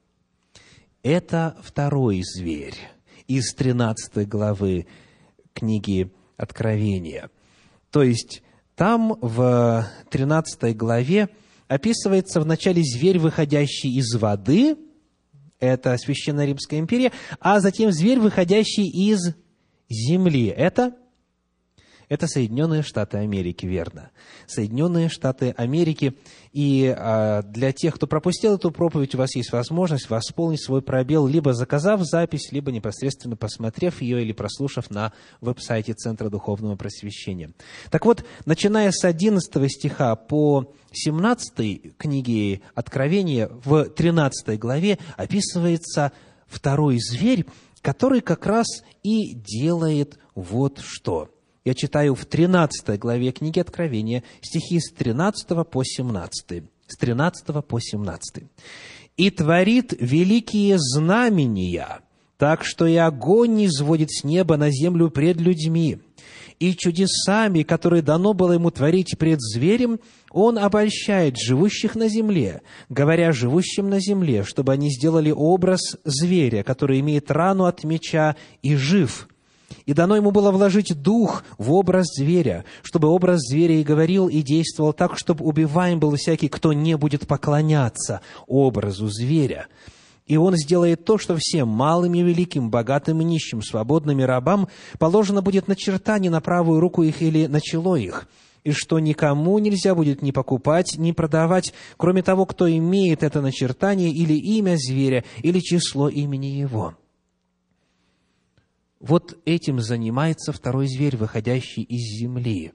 Это 1.03 1.57
второй 1.61 2.21
зверь 2.23 2.75
из 3.27 3.53
13 3.53 4.27
главы 4.27 4.87
книги 5.53 6.11
Откровения. 6.37 7.29
То 7.91 8.03
есть, 8.03 8.43
там 8.75 9.17
в 9.21 9.87
13 10.09 10.75
главе 10.75 11.29
описывается 11.67 12.39
вначале 12.41 12.83
зверь, 12.83 13.19
выходящий 13.19 13.97
из 13.97 14.13
воды, 14.15 14.77
это 15.59 15.97
Священная 15.97 16.45
Римская 16.45 16.79
империя, 16.79 17.11
а 17.39 17.59
затем 17.59 17.91
зверь, 17.91 18.19
выходящий 18.19 18.87
из 18.87 19.33
земли, 19.89 20.47
это 20.47 20.95
это 22.09 22.27
Соединенные 22.27 22.83
Штаты 22.83 23.17
Америки, 23.17 23.65
верно. 23.65 24.11
Соединенные 24.45 25.09
Штаты 25.09 25.53
Америки. 25.57 26.17
И 26.53 26.93
а, 26.97 27.41
для 27.41 27.73
тех, 27.73 27.95
кто 27.95 28.07
пропустил 28.07 28.55
эту 28.55 28.71
проповедь, 28.71 29.13
у 29.15 29.17
вас 29.17 29.35
есть 29.35 29.51
возможность 29.51 30.09
восполнить 30.09 30.63
свой 30.63 30.81
пробел, 30.81 31.27
либо 31.27 31.53
заказав 31.53 32.01
запись, 32.03 32.51
либо 32.51 32.71
непосредственно 32.71 33.35
посмотрев 33.35 34.01
ее 34.01 34.21
или 34.21 34.31
прослушав 34.31 34.89
на 34.89 35.11
веб-сайте 35.41 35.93
Центра 35.93 36.29
Духовного 36.29 36.77
Просвещения. 36.77 37.51
Так 37.91 38.05
вот, 38.05 38.23
начиная 38.45 38.91
с 38.91 39.03
11 39.03 39.69
стиха 39.69 40.15
по 40.15 40.73
17 40.93 41.97
книге 41.97 42.61
Откровения, 42.73 43.49
в 43.65 43.85
13 43.85 44.57
главе 44.57 44.97
описывается 45.17 46.13
второй 46.47 46.99
зверь, 46.99 47.45
который 47.81 48.21
как 48.21 48.45
раз 48.45 48.65
и 49.03 49.33
делает 49.33 50.17
вот 50.35 50.79
что– 50.79 51.29
я 51.67 51.73
читаю 51.73 52.15
в 52.15 52.23
13 52.23 52.97
главе 52.97 53.33
книги 53.33 53.59
Откровения 53.59 54.23
стихи 54.41 54.79
с 54.79 54.89
13 54.89 55.67
по 55.69 55.83
17. 55.83 56.63
С 56.87 56.97
13 56.97 57.65
по 57.65 57.79
17. 57.81 58.45
«И 59.17 59.29
творит 59.31 59.93
великие 59.99 60.77
знамения 60.79 61.99
так 62.37 62.63
что 62.63 62.85
и 62.85 62.95
огонь 62.95 63.65
изводит 63.65 64.11
с 64.11 64.23
неба 64.23 64.57
на 64.57 64.69
землю 64.69 65.09
пред 65.09 65.41
людьми, 65.41 65.97
и 66.59 66.75
чудесами, 66.75 67.63
которые 67.63 68.03
дано 68.03 68.33
было 68.33 68.53
ему 68.53 68.71
творить 68.71 69.17
пред 69.17 69.41
зверем, 69.41 69.99
он 70.31 70.57
обольщает 70.57 71.35
живущих 71.37 71.95
на 71.95 72.07
земле, 72.07 72.61
говоря 72.89 73.31
живущим 73.31 73.89
на 73.89 73.99
земле, 73.99 74.43
чтобы 74.43 74.71
они 74.71 74.91
сделали 74.91 75.31
образ 75.31 75.97
зверя, 76.03 76.63
который 76.63 76.99
имеет 76.99 77.31
рану 77.31 77.65
от 77.65 77.83
меча 77.83 78.35
и 78.61 78.75
жив. 78.75 79.27
И 79.85 79.93
дано 79.93 80.15
ему 80.15 80.31
было 80.31 80.51
вложить 80.51 81.01
дух 81.01 81.43
в 81.57 81.73
образ 81.73 82.05
зверя, 82.15 82.65
чтобы 82.83 83.09
образ 83.09 83.39
зверя 83.41 83.75
и 83.75 83.83
говорил, 83.83 84.27
и 84.27 84.41
действовал 84.41 84.93
так, 84.93 85.17
чтобы 85.17 85.45
убиваем 85.45 85.99
был 85.99 86.15
всякий, 86.15 86.47
кто 86.47 86.73
не 86.73 86.95
будет 86.95 87.27
поклоняться 87.27 88.21
образу 88.47 89.07
зверя. 89.07 89.67
И 90.25 90.35
он 90.35 90.57
сделает 90.57 91.05
то, 91.05 91.17
что 91.17 91.37
всем, 91.39 91.69
малым 91.69 92.13
и 92.13 92.21
великим, 92.21 92.69
богатым 92.69 93.21
и 93.21 93.23
нищим, 93.23 93.61
свободным 93.61 94.19
и 94.19 94.23
рабам, 94.23 94.67
положено 94.99 95.41
будет 95.41 95.69
начертание 95.69 96.29
на 96.29 96.41
правую 96.41 96.81
руку 96.81 97.03
их 97.03 97.21
или 97.21 97.47
на 97.47 97.61
чело 97.61 97.95
их, 97.95 98.27
и 98.65 98.71
что 98.71 98.99
никому 98.99 99.57
нельзя 99.59 99.95
будет 99.95 100.21
ни 100.21 100.31
покупать, 100.31 100.97
ни 100.97 101.13
продавать, 101.13 101.73
кроме 101.95 102.23
того, 102.23 102.45
кто 102.45 102.69
имеет 102.69 103.23
это 103.23 103.41
начертание 103.41 104.11
или 104.11 104.33
имя 104.33 104.75
зверя, 104.77 105.23
или 105.41 105.59
число 105.59 106.09
имени 106.09 106.47
его». 106.47 106.95
Вот 108.99 109.37
этим 109.45 109.79
занимается 109.79 110.51
второй 110.51 110.87
зверь, 110.87 111.17
выходящий 111.17 111.83
из 111.83 112.19
земли. 112.19 112.73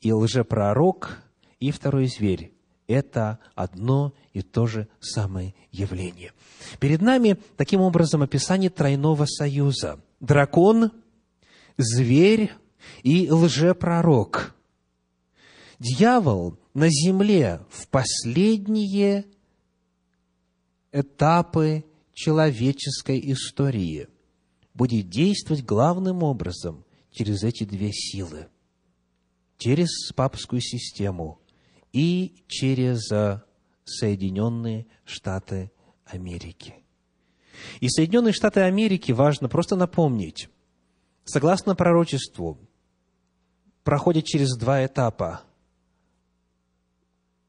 И 0.00 0.12
лжепророк, 0.12 1.18
и 1.60 1.70
второй 1.70 2.06
зверь– 2.06 2.52
это 2.86 3.38
одно 3.54 4.14
и 4.32 4.42
то 4.42 4.66
же 4.66 4.88
самое 5.00 5.54
явление. 5.70 6.32
Перед 6.80 7.00
нами, 7.02 7.38
таким 7.56 7.80
образом, 7.80 8.22
описание 8.22 8.70
тройного 8.70 9.26
союза. 9.26 10.00
Дракон, 10.20 10.92
зверь 11.76 12.52
и 13.02 13.30
лжепророк. 13.30 14.54
Дьявол 15.78 16.58
на 16.72 16.88
земле 16.88 17.60
в 17.70 17.88
последние 17.88 19.26
этапы 20.92 21.84
человеческой 22.14 23.20
истории 23.32 24.08
будет 24.74 25.08
действовать 25.08 25.64
главным 25.64 26.22
образом 26.22 26.84
через 27.10 27.42
эти 27.42 27.64
две 27.64 27.92
силы. 27.92 28.48
Через 29.56 30.12
папскую 30.12 30.60
систему 30.60 31.40
и 31.92 32.34
через 32.48 33.08
Соединенные 33.84 34.86
Штаты 35.04 35.70
Америки. 36.04 36.74
И 37.80 37.88
Соединенные 37.88 38.32
Штаты 38.32 38.60
Америки, 38.60 39.12
важно 39.12 39.48
просто 39.48 39.76
напомнить, 39.76 40.48
согласно 41.24 41.76
пророчеству, 41.76 42.58
проходят 43.84 44.24
через 44.24 44.56
два 44.56 44.84
этапа. 44.84 45.42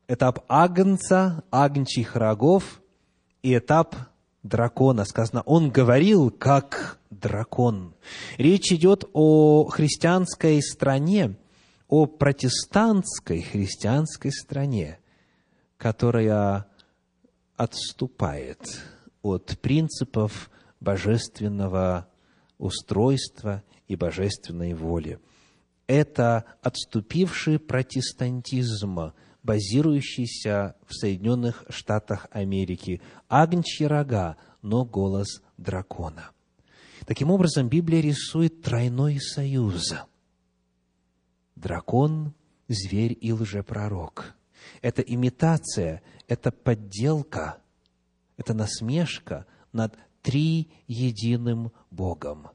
Этап 0.08 0.46
агнца, 0.48 1.44
агнчих 1.50 2.16
рогов, 2.16 2.82
и 3.42 3.58
этап 3.58 3.96
дракона. 4.44 5.06
Сказано, 5.06 5.42
он 5.46 5.72
говорил 5.72 6.30
как 6.32 7.00
дракон. 7.20 7.96
Речь 8.38 8.72
идет 8.72 9.06
о 9.14 9.66
христианской 9.68 10.62
стране, 10.62 11.38
о 11.88 12.06
протестантской 12.06 13.42
христианской 13.42 14.32
стране, 14.32 15.00
которая 15.78 16.68
отступает 17.56 18.82
от 19.22 19.58
принципов 19.62 20.50
божественного 20.80 22.08
устройства 22.58 23.64
и 23.88 23.96
божественной 23.96 24.74
воли. 24.74 25.20
Это 25.88 26.46
отступивший 26.62 27.60
протестантизм, 27.60 29.14
базирующийся 29.44 30.76
в 30.88 30.94
Соединенных 30.94 31.66
Штатах 31.70 32.28
Америки. 32.32 33.02
Агнчьи 33.30 33.86
рога, 33.86 34.38
но 34.62 34.84
голос 34.84 35.44
дракона. 35.58 36.32
Таким 37.06 37.30
образом, 37.30 37.70
Библия 37.70 38.02
рисует 38.02 38.62
тройной 38.64 39.20
союз. 39.20 39.94
Дракон, 41.56 42.34
зверь 42.68 43.16
и 43.20 43.32
лжепророк. 43.32 44.36
Это 44.82 45.02
имитация, 45.04 46.02
это 46.28 46.52
подделка, 46.52 47.60
это 48.38 48.54
насмешка 48.56 49.46
над 49.72 49.96
триединым 50.24 51.72
Богом. 51.92 52.50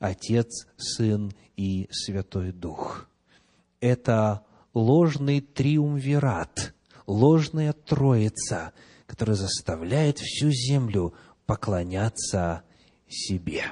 Отец, 0.00 0.66
Сын 0.76 1.32
и 1.56 1.88
Святой 1.92 2.50
Дух. 2.50 3.08
Это 3.80 4.44
ложный 4.74 5.40
триумвират, 5.40 6.74
ложная 7.06 7.72
троица, 7.72 8.72
которая 9.06 9.36
заставляет 9.36 10.18
всю 10.18 10.50
землю 10.50 11.14
поклоняться 11.46 12.64
себе. 13.08 13.64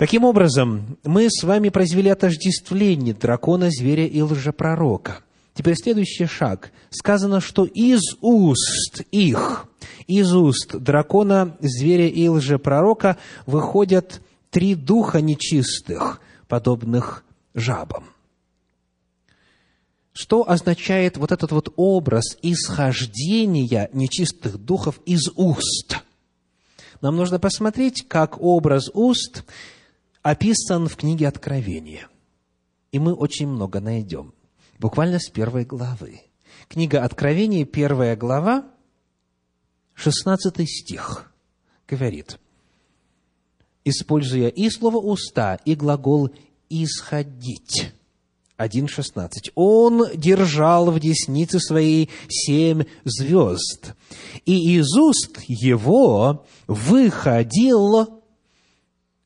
Таким 0.00 0.24
образом, 0.24 0.96
мы 1.04 1.28
с 1.28 1.42
вами 1.42 1.68
произвели 1.68 2.08
отождествление 2.08 3.12
дракона, 3.12 3.68
зверя 3.70 4.06
и 4.06 4.22
лжепророка. 4.22 5.22
Теперь 5.52 5.74
следующий 5.74 6.24
шаг. 6.24 6.72
Сказано, 6.88 7.42
что 7.42 7.66
из 7.66 8.00
уст 8.22 9.02
их, 9.10 9.66
из 10.06 10.34
уст 10.34 10.74
дракона, 10.74 11.54
зверя 11.60 12.08
и 12.08 12.28
лжепророка 12.28 13.18
выходят 13.44 14.22
три 14.48 14.74
духа 14.74 15.20
нечистых, 15.20 16.22
подобных 16.48 17.22
жабам. 17.52 18.04
Что 20.14 20.48
означает 20.48 21.18
вот 21.18 21.30
этот 21.30 21.52
вот 21.52 21.74
образ 21.76 22.38
исхождения 22.40 23.90
нечистых 23.92 24.56
духов 24.56 24.98
из 25.04 25.28
уст– 25.36 25.98
нам 27.00 27.16
нужно 27.16 27.38
посмотреть, 27.38 28.06
как 28.08 28.40
образ 28.40 28.90
уст 28.92 29.44
описан 30.22 30.88
в 30.88 30.96
книге 30.96 31.28
Откровения. 31.28 32.08
И 32.92 32.98
мы 32.98 33.14
очень 33.14 33.48
много 33.48 33.80
найдем. 33.80 34.34
Буквально 34.78 35.18
с 35.18 35.28
первой 35.28 35.64
главы. 35.64 36.22
Книга 36.68 37.02
Откровения, 37.04 37.64
первая 37.64 38.16
глава, 38.16 38.64
16 39.94 40.68
стих, 40.68 41.32
говорит, 41.86 42.38
используя 43.84 44.48
и 44.48 44.70
слово 44.70 44.96
«уста», 44.96 45.56
и 45.64 45.74
глагол 45.74 46.30
«исходить». 46.68 47.92
1.16. 48.60 49.52
«Он 49.54 50.06
держал 50.14 50.90
в 50.90 51.00
деснице 51.00 51.58
своей 51.58 52.10
семь 52.28 52.84
звезд, 53.04 53.94
и 54.44 54.76
из 54.76 54.94
уст 54.96 55.40
его 55.46 56.44
выходил 56.66 58.20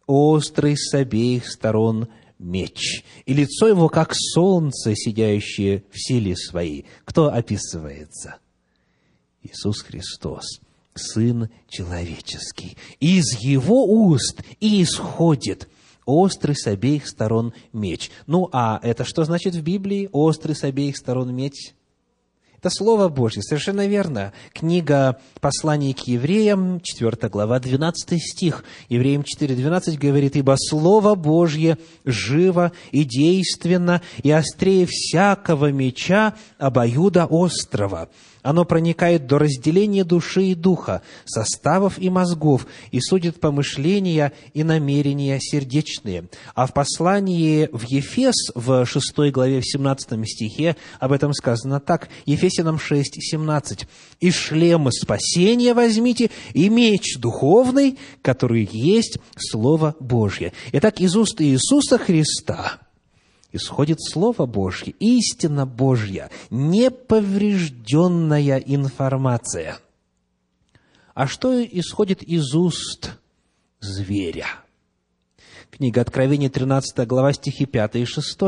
острый 0.07 0.77
с 0.77 0.95
обеих 0.95 1.51
сторон 1.51 2.09
меч, 2.39 3.05
и 3.27 3.35
лицо 3.35 3.67
его, 3.67 3.89
как 3.89 4.15
солнце, 4.15 4.95
сидящее 4.95 5.85
в 5.91 6.01
силе 6.01 6.37
своей». 6.37 6.87
Кто 7.05 7.27
описывается? 7.27 8.37
Иисус 9.43 9.81
Христос, 9.83 10.61
Сын 10.95 11.49
человеческий. 11.69 12.77
Из 13.01 13.37
его 13.41 13.85
уст 13.85 14.43
и 14.61 14.81
исходит– 14.81 15.69
острый 16.07 16.55
с 16.55 16.67
обеих 16.67 17.07
сторон 17.07 17.53
меч. 17.73 18.11
Ну, 18.27 18.49
а 18.53 18.81
это 18.83 19.05
что 19.05 19.25
значит 19.25 19.55
в 19.55 19.63
Библии? 19.63 20.09
Острый 20.13 20.55
с 20.55 20.65
обеих 20.65 20.97
сторон 20.97 21.35
меч? 21.35 21.75
Это 22.65 22.75
Слово 22.75 23.11
Божье, 23.11 23.43
совершенно 23.43 23.87
верно. 23.87 24.33
Книга 24.55 25.21
«Послание 25.43 25.93
к 25.93 26.01
евреям», 26.09 26.81
4 26.83 27.29
глава, 27.29 27.61
12 27.61 28.19
стих. 28.19 28.65
Евреям 28.89 29.21
4.12 29.21 29.99
говорит, 29.99 30.35
«Ибо 30.35 30.57
Слово 30.57 31.15
Божье 31.15 31.77
живо 32.07 32.73
и 32.91 33.05
действенно, 33.05 34.01
и 34.23 34.31
острее 34.31 34.87
всякого 34.89 35.73
меча 35.73 36.37
обоюда 36.57 37.27
острова, 37.27 38.09
оно 38.45 38.67
проникает 38.67 39.27
до 39.27 39.39
разделения 39.39 40.05
души 40.05 40.45
и 40.45 40.55
духа, 40.55 41.03
составов 41.25 41.99
и 41.99 42.11
мозгов, 42.11 42.67
и 42.93 43.01
судит 43.01 43.41
помышления 43.41 44.33
и 44.53 44.63
намерения 44.63 45.41
сердечные. 45.41 46.29
А 46.55 46.67
в 46.67 46.75
послании 46.75 47.71
в 47.73 47.85
Ефес, 47.85 48.53
в 48.55 48.85
6 48.85 49.33
главе, 49.33 49.61
в 49.61 49.67
17 49.67 50.29
стихе, 50.29 50.77
об 51.01 51.13
этом 51.13 51.33
сказано 51.33 51.81
так, 51.81 52.11
Ефесянам 52.27 52.79
6, 52.79 53.17
17. 53.19 53.89
«И 54.21 54.31
шлем 54.31 54.91
спасения 54.91 55.73
возьмите, 55.73 56.31
и 56.53 56.69
меч 56.69 57.17
духовный, 57.17 57.99
который 58.21 58.69
есть 58.71 59.19
Слово 59.37 59.97
Божье». 60.01 60.53
Итак, 60.73 61.01
из 61.01 61.17
уст 61.17 61.41
Иисуса 61.41 61.97
Христа– 61.97 62.79
исходит 63.55 64.03
Слово 64.03 64.47
Божье, 64.47 64.95
истина 64.99 65.65
Божья, 65.65 66.31
неповрежденная 66.51 68.59
информация. 68.59 69.79
а 71.15 71.29
что 71.29 71.65
исходит 71.65 72.23
из 72.23 72.55
уст 72.55 73.13
зверя? 73.81 74.49
Книга 75.71 76.01
Откровения, 76.01 76.51
13 76.51 77.07
глава, 77.07 77.33
стихи 77.33 77.67
5 77.67 77.97
и 77.97 78.05
6. 78.05 78.39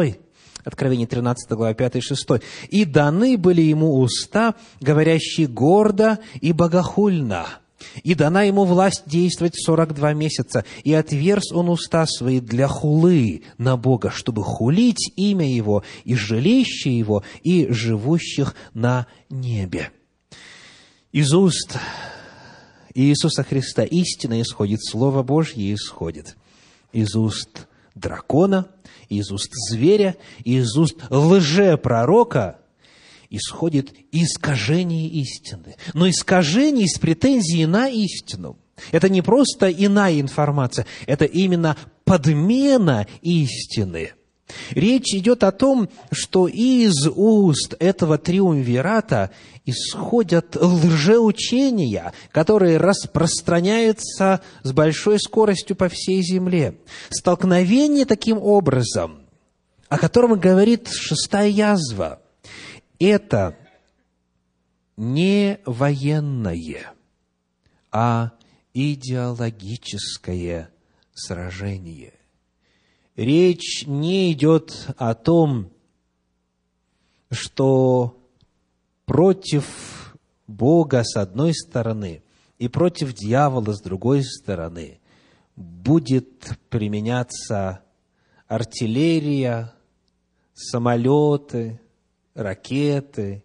Откровение 0.64 1.06
13 1.06 1.52
глава 1.52 1.74
5 1.74 1.96
и 1.96 2.00
6. 2.00 2.28
«И 2.70 2.84
даны 2.84 3.38
были 3.38 3.62
ему 3.62 4.00
уста, 4.00 4.56
говорящие 4.80 5.46
гордо 5.46 6.18
и 6.40 6.52
богохульно, 6.52 7.46
и 8.02 8.14
дана 8.14 8.42
ему 8.42 8.64
власть 8.64 9.02
действовать 9.06 9.54
сорок 9.56 9.94
два 9.94 10.12
месяца, 10.12 10.64
и 10.84 10.92
отверз 10.92 11.52
он 11.52 11.68
уста 11.68 12.06
свои 12.06 12.40
для 12.40 12.68
хулы 12.68 13.42
на 13.58 13.76
Бога, 13.76 14.10
чтобы 14.10 14.42
хулить 14.42 15.12
имя 15.16 15.50
Его, 15.50 15.82
и 16.04 16.14
жилище 16.14 16.96
Его, 16.96 17.22
и 17.42 17.66
живущих 17.70 18.54
на 18.74 19.06
небе». 19.30 19.90
Из 21.12 21.32
уст 21.32 21.78
Иисуса 22.94 23.42
Христа 23.42 23.84
истина 23.84 24.40
исходит, 24.40 24.84
Слово 24.84 25.22
Божье 25.22 25.72
исходит. 25.74 26.36
Из 26.92 27.14
уст 27.14 27.68
дракона, 27.94 28.68
из 29.08 29.30
уст 29.30 29.50
зверя, 29.70 30.16
из 30.44 30.76
уст 30.76 30.96
лжепророка 31.10 32.58
исходит 33.30 33.94
искажение 34.12 35.08
истины. 35.08 35.76
Но 35.94 36.08
искажение 36.08 36.88
с 36.88 36.98
претензией 36.98 37.66
на 37.66 37.88
истину. 37.88 38.58
Это 38.92 39.08
не 39.08 39.22
просто 39.22 39.70
иная 39.70 40.20
информация, 40.20 40.86
это 41.06 41.24
именно 41.24 41.76
подмена 42.04 43.06
истины. 43.22 44.12
Речь 44.70 45.12
идет 45.14 45.42
о 45.42 45.50
том, 45.50 45.88
что 46.12 46.46
из 46.46 47.06
уст 47.08 47.74
этого 47.80 48.16
триумвирата 48.16 49.30
исходят 49.64 50.56
лжеучения, 50.56 52.12
которые 52.30 52.76
распространяются 52.78 54.40
с 54.62 54.72
большой 54.72 55.18
скоростью 55.18 55.74
по 55.74 55.88
всей 55.88 56.22
земле. 56.22 56.76
Столкновение 57.10 58.04
таким 58.04 58.38
образом, 58.38 59.22
о 59.88 59.98
котором 59.98 60.38
говорит 60.38 60.88
шестая 60.88 61.48
язва, 61.48 62.20
это 62.98 63.56
не 64.96 65.60
военное, 65.66 66.94
а 67.90 68.32
идеологическое 68.72 70.70
сражение. 71.12 72.14
Речь 73.14 73.84
не 73.86 74.32
идет 74.32 74.88
о 74.98 75.14
том, 75.14 75.70
что 77.30 78.18
против 79.06 80.16
Бога 80.46 81.02
с 81.02 81.16
одной 81.16 81.54
стороны 81.54 82.22
и 82.58 82.68
против 82.68 83.14
дьявола 83.14 83.72
с 83.72 83.80
другой 83.80 84.22
стороны 84.22 85.00
будет 85.56 86.58
применяться 86.68 87.82
артиллерия, 88.46 89.72
самолеты, 90.54 91.80
ракеты, 92.36 93.42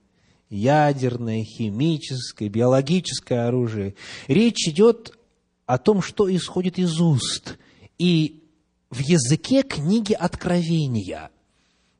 ядерное, 0.50 1.44
химическое, 1.44 2.50
биологическое 2.50 3.48
оружие. 3.48 3.96
Речь 4.28 4.68
идет 4.68 5.18
о 5.66 5.78
том, 5.78 6.02
что 6.02 6.34
исходит 6.34 6.78
из 6.78 7.00
уст. 7.00 7.58
И 7.98 8.44
в 8.90 9.00
языке 9.00 9.64
книги 9.64 10.14
Откровения 10.14 11.32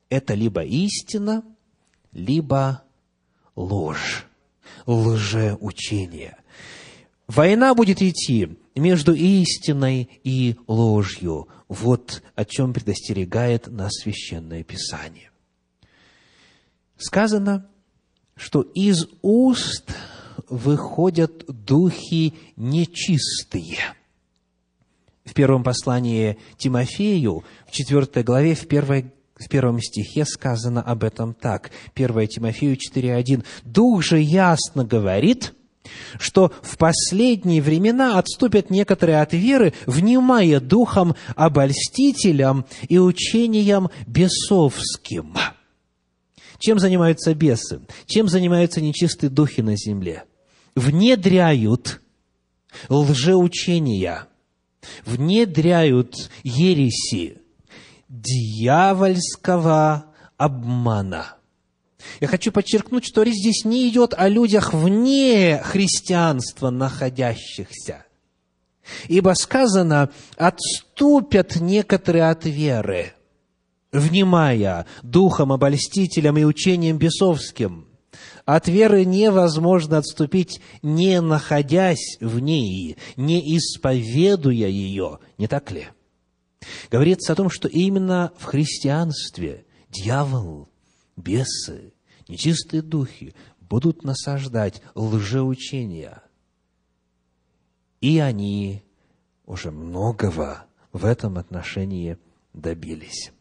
это 0.10 0.34
либо 0.34 0.64
истина, 0.64 1.44
либо 2.12 2.84
ложь, 3.56 4.26
лжеучение. 4.86 6.36
Война 7.28 7.74
будет 7.74 8.02
идти 8.02 8.58
между 8.76 9.14
истиной 9.14 10.10
и 10.26 10.58
ложью. 10.68 11.48
Вот 11.70 12.22
о 12.36 12.44
чем 12.44 12.74
предостерегает 12.74 13.68
нас 13.68 13.94
Священное 14.02 14.64
Писание. 14.64 15.31
Сказано, 17.02 17.66
что 18.36 18.62
из 18.62 19.08
уст 19.24 19.92
выходят 20.48 21.46
духи 21.48 22.36
нечистые. 22.56 23.80
В 25.26 25.34
первом 25.34 25.64
послании 25.64 26.38
Тимофею, 26.58 27.44
в 27.68 27.72
четвертой 27.72 28.24
главе, 28.24 28.54
в 28.54 28.68
первой 28.68 29.12
в 29.36 29.50
первом 29.50 29.82
стихе 29.82 30.24
сказано 30.26 30.84
об 30.84 31.04
этом 31.04 31.34
так. 31.34 31.72
1 31.96 32.28
Тимофею 32.28 32.78
4.1. 32.78 33.44
«Дух 33.66 34.04
же 34.04 34.20
ясно 34.20 34.86
говорит, 34.86 35.56
что 36.20 36.52
в 36.62 36.78
последние 36.78 37.64
времена 37.64 38.20
отступят 38.20 38.70
некоторые 38.70 39.22
от 39.22 39.34
веры, 39.34 39.74
внимая 39.88 40.60
духом 40.60 41.16
обольстителям 41.36 42.66
и 42.88 43.00
учениям 43.00 43.90
бесовским». 44.06 45.34
Чем 46.62 46.80
занимаются 46.80 47.34
бесы? 47.34 47.82
Чем 48.06 48.30
занимаются 48.30 48.80
нечистые 48.82 49.32
духи 49.32 49.62
на 49.62 49.76
земле? 49.76 50.26
Внедряют 50.76 52.00
лжеучения, 52.88 54.28
внедряют 55.04 56.30
ереси, 56.44 57.40
дьявольского 58.08 60.06
обмана. 60.38 61.36
Я 62.20 62.28
хочу 62.28 62.52
подчеркнуть, 62.52 63.06
что 63.06 63.24
речь 63.24 63.40
здесь 63.40 63.66
не 63.66 63.90
идет 63.90 64.14
о 64.16 64.28
людях 64.30 64.72
вне 64.72 65.62
христианства 65.64 66.70
находящихся. 66.70 68.06
Ибо 69.08 69.34
сказано, 69.34 70.12
отступят 70.38 71.56
некоторые 71.56 72.30
от 72.30 72.46
веры, 72.46 73.14
внимая 73.92 74.86
духом 75.04 75.52
обольстителям 75.52 76.38
и 76.38 76.44
учением 76.44 76.98
бесовским. 76.98 77.88
От 78.46 78.68
веры 78.68 79.06
невозможно 79.06 79.98
отступить, 79.98 80.62
не 80.82 81.22
находясь 81.22 82.18
в 82.20 82.40
ней, 82.40 82.98
не 83.16 83.58
исповедуя 83.58 84.68
ее, 84.68 85.20
не 85.38 85.48
так 85.48 85.72
ли? 85.72 85.88
Говорится 86.90 87.34
о 87.34 87.36
том, 87.36 87.50
что 87.50 87.68
именно 87.68 88.32
в 88.38 88.46
христианстве 88.46 89.66
дьявол, 89.90 90.70
бесы, 91.16 91.94
нечистые 92.28 92.82
духи 92.82 93.34
будут 93.60 94.04
насаждать 94.04 94.82
лжеучения. 94.96 96.24
И 98.02 98.20
они 98.20 98.84
уже 99.46 99.72
многого 99.72 100.66
в 100.92 101.06
этом 101.06 101.38
отношении 101.38 102.18
добились. 102.54 103.32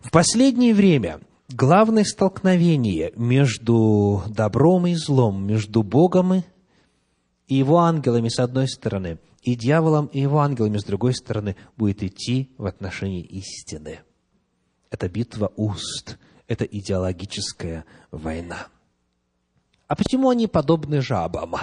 В 0.00 0.10
последнее 0.10 0.74
время 0.74 1.20
главное 1.48 2.04
столкновение 2.04 3.12
между 3.16 4.22
добром 4.28 4.86
и 4.86 4.94
злом, 4.94 5.46
между 5.46 5.82
Богом 5.82 6.44
и 7.46 7.54
его 7.54 7.78
ангелами 7.78 8.28
с 8.28 8.38
одной 8.38 8.68
стороны– 8.68 9.18
и 9.42 9.54
дьяволом, 9.54 10.06
и 10.06 10.20
его 10.20 10.40
ангелами, 10.40 10.78
с 10.78 10.84
другой 10.84 11.14
стороны, 11.14 11.56
будет 11.76 12.02
идти 12.02 12.52
в 12.58 12.66
отношении 12.66 13.22
истины. 13.22 14.00
Это 14.90 15.08
битва 15.08 15.52
уст, 15.56 16.18
это 16.46 16.64
идеологическая 16.64 17.84
война. 18.10 18.68
А 19.86 19.96
почему 19.96 20.30
они 20.30 20.46
подобны 20.46 21.00
жабам? 21.00 21.54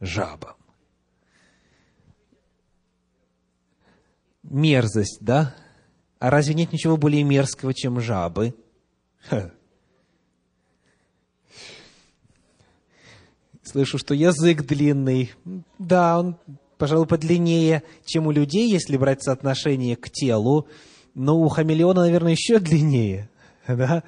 Жабам. 0.00 0.56
Мерзость, 4.42 5.18
да? 5.20 5.54
А 6.18 6.30
разве 6.30 6.54
нет 6.54 6.72
ничего 6.72 6.96
более 6.96 7.22
мерзкого, 7.22 7.74
чем 7.74 8.00
жабы? 8.00 8.54
Ха. 9.28 9.50
Слышу, 13.62 13.98
что 13.98 14.14
язык 14.14 14.62
длинный. 14.62 15.32
Да, 15.78 16.18
он, 16.18 16.36
пожалуй, 16.78 17.06
подлиннее, 17.06 17.82
чем 18.04 18.26
у 18.26 18.32
людей, 18.32 18.70
если 18.70 18.96
брать 18.96 19.22
соотношение 19.22 19.96
к 19.96 20.10
телу. 20.10 20.66
Но 21.14 21.38
у 21.38 21.48
хамелеона, 21.48 22.02
наверное, 22.02 22.32
еще 22.32 22.58
длиннее. 22.58 23.28
Да? 23.68 24.02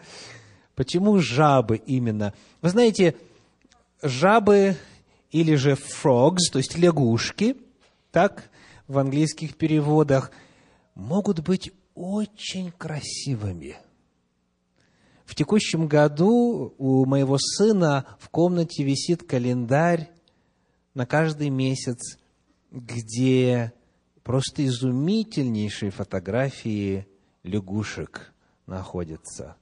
Почему 0.74 1.20
жабы 1.20 1.76
именно? 1.76 2.34
Вы 2.60 2.70
знаете, 2.70 3.14
жабы 4.02 4.76
или 5.30 5.54
же 5.54 5.72
frogs, 5.72 6.50
то 6.52 6.58
есть 6.58 6.76
лягушки, 6.76 7.56
так, 8.10 8.50
в 8.88 8.98
английских 8.98 9.56
переводах, 9.56 10.30
могут 10.94 11.40
быть 11.40 11.72
очень 11.94 12.72
красивыми– 12.72 13.76
в 15.24 15.34
текущем 15.34 15.88
году 15.88 16.74
у 16.78 17.06
моего 17.06 17.38
сына 17.38 18.04
в 18.18 18.28
комнате 18.28 18.84
висит 18.84 19.26
календарь 19.26 20.10
на 20.92 21.06
каждый 21.06 21.48
месяц, 21.48 22.18
где 22.70 23.72
просто 24.22 24.64
изумительнейшие 24.66 25.90
фотографии 25.90 27.06
лягушек 27.42 28.32
находятся. 28.66 29.56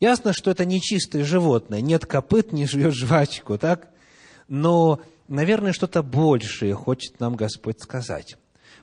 Ясно, 0.00 0.32
что 0.32 0.50
это 0.50 0.64
не 0.64 0.80
чистое 0.80 1.24
животное, 1.24 1.80
нет 1.80 2.04
копыт, 2.04 2.52
не 2.52 2.66
жует 2.66 2.94
жвачку, 2.94 3.58
так? 3.58 3.90
но, 4.48 5.00
наверное, 5.28 5.72
что-то 5.72 6.02
большее 6.02 6.74
хочет 6.74 7.18
нам 7.20 7.34
Господь 7.34 7.80
сказать. 7.80 8.36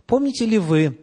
Помните 0.05 0.45
ли 0.45 0.57
вы, 0.57 0.99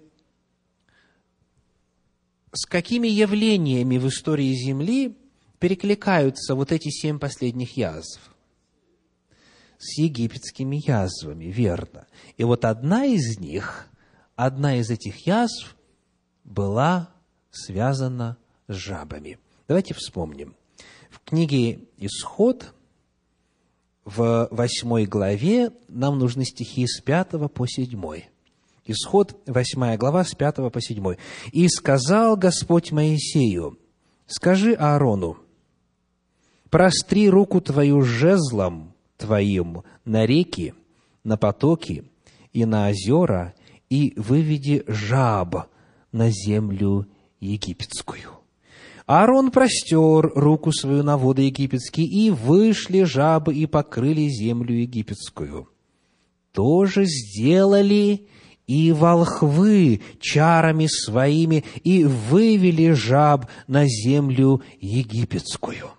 с 2.53 2.67
какими 2.67 3.09
явлениями 3.09 3.99
в 3.99 4.09
истории 4.09 4.53
Земли 4.55 5.17
перекликаются 5.59 6.55
вот 6.55 6.73
эти 6.73 6.89
семь 6.89 7.19
последних 7.19 7.77
язв? 7.77 8.21
С 9.79 9.99
египетскими 9.99 10.77
язвами, 10.87 11.47
верно. 11.47 12.07
И 12.37 12.45
вот 12.45 12.65
одна 12.65 13.07
из 13.07 13.39
них, 13.39 13.89
одна 14.37 14.77
из 14.77 14.91
этих 14.91 15.27
язв 15.27 15.77
была 16.45 17.11
связана 17.51 18.37
с 18.69 18.75
жабами. 18.75 19.39
Давайте 19.69 19.95
вспомним. 19.95 20.55
В 21.11 21.21
книге 21.21 21.85
«Исход» 21.97 22.75
в 24.05 24.49
восьмой 24.51 25.07
главе 25.07 25.73
нам 25.89 26.19
нужны 26.19 26.45
стихи 26.45 26.87
с 26.87 27.01
пятого 27.01 27.49
по 27.49 27.67
седьмой. 27.67 28.30
Исход, 28.91 29.37
восьмая 29.47 29.97
глава, 29.97 30.25
с 30.25 30.35
пятого 30.35 30.71
по 30.71 30.81
седьмой. 30.81 31.19
«И 31.53 31.69
сказал 31.69 32.37
Господь 32.37 32.91
Моисею, 32.91 33.79
скажи 34.27 34.75
Аарону, 34.75 35.39
простри 36.71 37.31
руку 37.31 37.61
твою 37.61 38.03
жезлом 38.03 38.95
твоим 39.17 39.83
на 40.05 40.27
реки, 40.27 40.75
на 41.23 41.37
потоки 41.37 42.05
и 42.53 42.65
на 42.65 42.89
озера, 42.89 43.55
и 43.89 44.13
выведи 44.17 44.83
жаб 44.89 45.69
на 46.11 46.31
землю 46.31 47.07
египетскую». 47.39 48.41
Аарон 49.07 49.51
простер 49.51 50.33
руку 50.37 50.73
свою 50.73 51.03
на 51.03 51.17
воды 51.17 51.43
египетские, 51.43 52.07
и 52.07 52.31
вышли 52.31 53.03
жабы 53.03 53.55
и 53.55 53.67
покрыли 53.67 54.29
землю 54.29 54.73
египетскую. 54.73 55.69
Тоже 56.53 57.07
сделали 57.07 58.29
и 58.71 58.93
волхвы 58.93 60.01
чарами 60.21 60.87
своими, 60.87 61.65
и 61.83 62.05
вывели 62.05 62.93
жаб 62.93 63.51
на 63.67 63.85
землю 63.89 64.63
египетскую. 64.81 65.91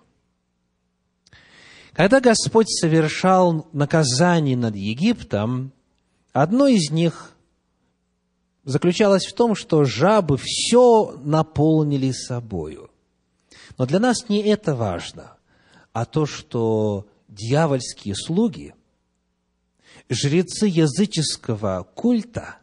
Когда 1.92 2.22
Господь 2.22 2.70
совершал 2.70 3.68
наказание 3.74 4.56
над 4.56 4.74
Египтом, 4.74 5.72
одно 6.32 6.66
из 6.66 6.90
них 6.90 7.36
заключалось 8.64 9.26
в 9.26 9.34
том, 9.34 9.54
что 9.54 9.84
жабы 9.84 10.38
все 10.42 11.14
наполнили 11.22 12.10
собою. 12.10 12.90
Но 13.76 13.84
для 13.84 14.00
нас 14.00 14.30
не 14.30 14.42
это 14.44 14.74
важно, 14.74 15.34
а 15.92 16.06
то, 16.06 16.24
что 16.24 17.06
дьявольские 17.28 18.14
слуги, 18.14 18.74
жрецы 20.08 20.68
языческого 20.68 21.86
культа, 21.94 22.56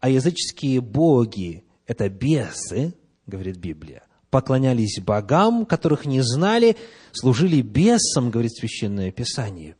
а 0.00 0.08
языческие 0.08 0.80
боги– 0.80 1.64
это 1.86 2.08
бесы, 2.08 2.94
говорит 3.26 3.56
Библия, 3.56 4.02
поклонялись 4.30 5.00
богам, 5.00 5.66
которых 5.66 6.06
не 6.06 6.20
знали, 6.20 6.76
служили 7.12 7.62
бесам, 7.62 8.30
говорит 8.30 8.52
Священное 8.54 9.10
Писание. 9.10 9.76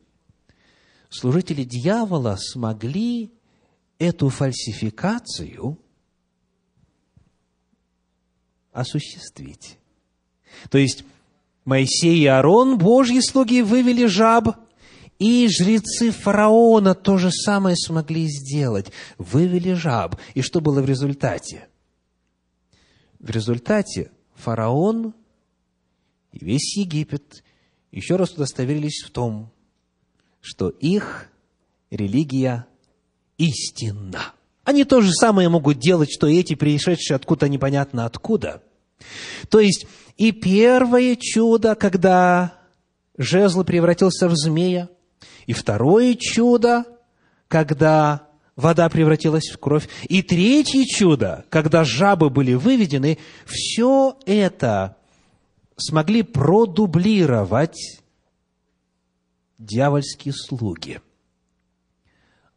Служители 1.09 1.63
дьявола 1.63 2.37
смогли 2.37 3.31
эту 3.97 4.29
фальсификацию 4.29 5.79
осуществить. 8.71 9.77
То 10.69 10.77
есть 10.77 11.03
Моисей 11.65 12.19
и 12.19 12.25
Аарон, 12.25 12.77
Божьи 12.77 13.19
слуги, 13.19 13.61
вывели 13.61 14.05
жаб, 14.05 14.55
и 15.19 15.47
жрецы 15.49 16.11
фараона 16.11 16.95
то 16.95 17.17
же 17.17 17.31
самое 17.31 17.75
смогли 17.75 18.27
сделать. 18.27 18.91
Вывели 19.17 19.73
жаб. 19.73 20.19
И 20.35 20.41
что 20.41 20.61
было 20.61 20.81
в 20.81 20.85
результате? 20.85 21.67
В 23.19 23.29
результате 23.29 24.11
фараон 24.35 25.13
и 26.31 26.45
весь 26.45 26.77
Египет 26.77 27.43
еще 27.91 28.15
раз 28.15 28.33
удостоверились 28.33 29.03
в 29.03 29.09
том, 29.11 29.51
что 30.41 30.69
их 30.69 31.29
религия 31.89 32.67
истинна. 33.37 34.33
Они 34.63 34.83
то 34.83 35.01
же 35.01 35.11
самое 35.13 35.49
могут 35.49 35.79
делать, 35.79 36.11
что 36.11 36.27
эти, 36.27 36.53
пришедшие 36.53 37.15
откуда 37.15 37.47
непонятно 37.47 38.05
откуда. 38.05 38.61
То 39.49 39.59
есть, 39.59 39.87
и 40.17 40.31
первое 40.31 41.15
чудо, 41.15 41.75
когда 41.75 42.53
жезл 43.17 43.63
превратился 43.63 44.27
в 44.27 44.35
змея, 44.35 44.89
и 45.47 45.53
второе 45.53 46.15
чудо, 46.15 46.85
когда 47.47 48.27
вода 48.55 48.89
превратилась 48.89 49.49
в 49.49 49.57
кровь, 49.57 49.87
и 50.03 50.21
третье 50.21 50.83
чудо, 50.85 51.45
когда 51.49 51.83
жабы 51.83 52.29
были 52.29 52.53
выведены, 52.53 53.17
все 53.45 54.17
это 54.25 54.97
смогли 55.77 56.21
продублировать 56.21 58.01
дьявольские 59.57 60.33
слуги. 60.33 60.99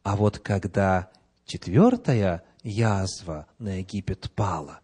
А 0.03 0.15
вот 0.15 0.39
когда 0.39 1.09
четвертая 1.45 2.43
язва 2.61 3.47
на 3.57 3.79
Египет 3.79 4.29
пала, 4.35 4.81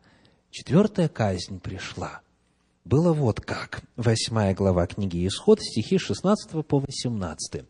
четвертая 0.50 1.10
казнь 1.10 1.60
пришла. 1.60 2.22
Было 2.88 3.12
вот 3.12 3.42
как. 3.42 3.82
Восьмая 3.98 4.56
глава 4.56 4.88
книги 4.88 5.28
Исход, 5.28 5.60
стихи 5.62 5.98
16 5.98 6.66
по 6.66 6.80
18. 6.80 7.66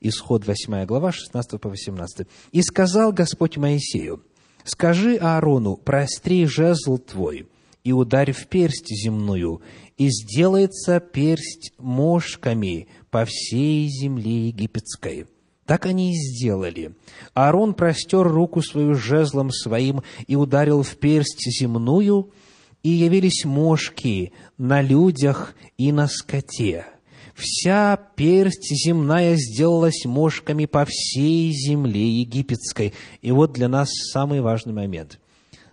Исход, 0.00 0.48
восьмая 0.48 0.84
глава, 0.84 1.12
16 1.12 1.60
по 1.60 1.68
18. 1.68 2.26
«И 2.50 2.62
сказал 2.62 3.12
Господь 3.12 3.56
Моисею, 3.56 4.24
скажи 4.64 5.14
Аарону, 5.14 5.76
простри 5.76 6.44
жезл 6.46 6.98
твой, 6.98 7.46
и 7.84 7.92
ударь 7.92 8.32
в 8.32 8.48
персть 8.48 8.88
земную, 8.88 9.62
и 9.96 10.08
сделается 10.08 10.98
персть 10.98 11.72
мошками 11.78 12.88
по 13.12 13.26
всей 13.26 13.86
земле 13.88 14.48
египетской». 14.48 15.28
Так 15.66 15.86
они 15.86 16.14
и 16.14 16.16
сделали. 16.16 16.96
Аарон 17.34 17.74
простер 17.74 18.26
руку 18.26 18.60
свою 18.62 18.94
жезлом 18.94 19.52
своим 19.52 20.02
и 20.26 20.34
ударил 20.34 20.82
в 20.82 20.96
персть 20.96 21.46
земную, 21.60 22.32
и 22.82 22.90
явились 22.90 23.44
мошки 23.44 24.32
на 24.56 24.82
людях 24.82 25.54
и 25.76 25.92
на 25.92 26.06
скоте. 26.06 26.86
Вся 27.34 27.96
персть 28.16 28.68
земная 28.84 29.36
сделалась 29.36 30.04
мошками 30.04 30.66
по 30.66 30.84
всей 30.84 31.52
земле 31.52 32.08
египетской. 32.08 32.94
И 33.22 33.30
вот 33.30 33.52
для 33.52 33.68
нас 33.68 33.90
самый 34.12 34.40
важный 34.40 34.72
момент. 34.72 35.20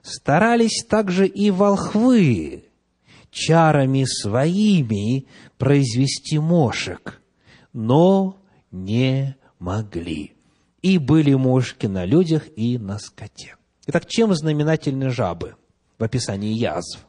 Старались 0.04 0.86
также 0.88 1.26
и 1.26 1.50
волхвы 1.50 2.66
чарами 3.32 4.06
своими 4.06 5.26
произвести 5.58 6.38
мошек, 6.38 7.22
но 7.74 8.38
не 8.72 9.36
могли. 9.58 10.34
И 10.84 11.00
были 11.00 11.34
мошки 11.34 11.88
на 11.88 12.06
людях 12.06 12.44
и 12.56 12.78
на 12.78 13.00
скоте. 13.00 13.56
Итак, 13.88 14.06
чем 14.06 14.36
знаменательны 14.36 15.10
жабы 15.10 15.56
в 15.98 16.04
описании 16.04 16.54
язв? 16.54 17.06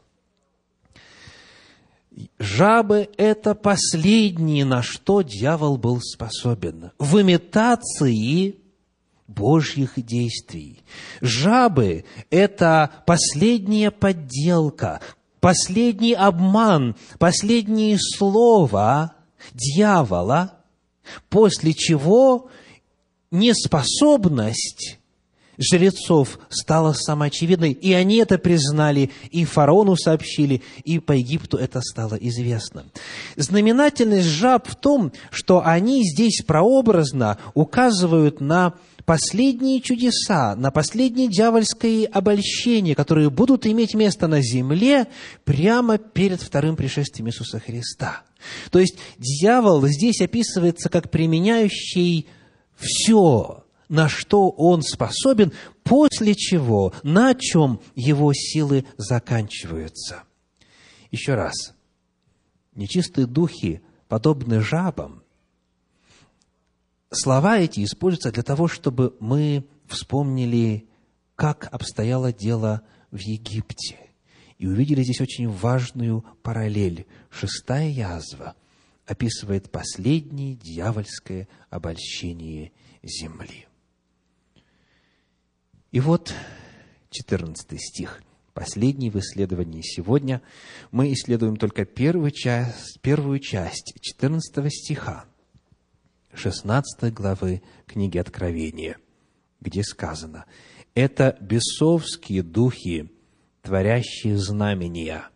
Жабы– 2.39 3.09
это 3.17 3.53
последнее, 3.53 4.65
на 4.65 4.81
что 4.81 5.21
дьявол 5.21 5.77
был 5.77 6.01
способен. 6.01 6.91
В 6.97 7.21
имитации 7.21 8.55
Божьих 9.27 9.93
действий. 9.97 10.83
Жабы– 11.21 12.05
это 12.31 12.91
последняя 13.05 13.91
подделка, 13.91 15.01
последний 15.39 16.13
обман, 16.13 16.95
последнее 17.19 17.97
слово 17.99 19.13
дьявола, 19.53 20.53
после 21.29 21.73
чего 21.73 22.49
неспособность 23.31 24.96
жрецов 25.57 26.39
стала 26.49 26.93
самоочевидной, 26.93 27.71
и 27.71 27.93
они 27.93 28.17
это 28.17 28.37
признали, 28.37 29.11
и 29.31 29.45
фараону 29.45 29.95
сообщили, 29.95 30.61
и 30.83 30.99
по 30.99 31.13
Египту 31.13 31.57
это 31.57 31.81
стало 31.81 32.15
известно. 32.15 32.85
Знаменательность 33.35 34.27
жаб 34.27 34.67
в 34.67 34.75
том, 34.75 35.11
что 35.31 35.65
они 35.65 36.03
здесь 36.03 36.43
прообразно 36.45 37.37
указывают 37.53 38.41
на 38.41 38.73
последние 39.05 39.79
чудеса, 39.79 40.55
на 40.57 40.69
последнее 40.69 41.29
дьявольское 41.29 42.07
обольщение, 42.07 42.93
которые 42.93 43.29
будут 43.29 43.65
иметь 43.65 43.93
место 43.93 44.27
на 44.27 44.41
земле 44.41 45.07
прямо 45.45 45.97
перед 45.97 46.41
вторым 46.41 46.75
пришествием 46.75 47.29
Иисуса 47.29 47.59
Христа. 47.59 48.23
То 48.69 48.79
есть 48.79 48.97
дьявол 49.17 49.87
здесь 49.87 50.21
описывается 50.21 50.89
как 50.89 51.09
применяющий 51.09 52.27
все, 52.75 53.63
на 53.89 54.09
что 54.09 54.49
он 54.49 54.81
способен, 54.81 55.51
после 55.83 56.35
чего, 56.35 56.93
на 57.03 57.33
чем 57.33 57.79
его 57.95 58.33
силы 58.33 58.85
заканчиваются. 58.97 60.23
Еще 61.11 61.35
раз, 61.35 61.73
нечистые 62.75 63.27
духи, 63.27 63.81
подобны 64.07 64.61
жабам, 64.61 65.23
слова 67.11 67.57
эти 67.57 67.83
используются 67.83 68.31
для 68.31 68.43
того, 68.43 68.67
чтобы 68.67 69.15
мы 69.19 69.65
вспомнили, 69.87 70.87
как 71.35 71.69
обстояло 71.71 72.33
дело 72.33 72.81
в 73.11 73.17
Египте. 73.17 73.97
И 74.57 74.65
увидели 74.65 75.03
здесь 75.03 75.21
очень 75.21 75.49
важную 75.49 76.25
параллель. 76.41 77.05
Шестая 77.29 77.89
язва 77.89 78.55
описывает 79.05 79.71
последнее 79.71 80.55
дьявольское 80.55 81.47
обольщение 81.69 82.71
земли. 83.03 83.66
И 85.91 85.99
вот 85.99 86.33
14 87.11 87.79
стих, 87.79 88.21
последний 88.53 89.09
в 89.09 89.15
исследовании 89.17 89.81
сегодня. 89.81 90.41
Мы 90.91 91.13
исследуем 91.13 91.55
только 91.55 91.85
первую 91.85 92.31
часть, 92.31 92.99
первую 93.01 93.39
часть 93.39 93.93
14 94.01 94.73
стиха 94.73 95.25
16 96.33 97.13
главы 97.13 97.61
книги 97.85 98.17
Откровения, 98.17 98.97
где 99.61 99.83
сказано, 99.83 100.45
«Это 100.93 101.37
бесовские 101.39 102.43
духи, 102.43 103.09
творящие 103.61 104.37
знамения. 104.37 105.29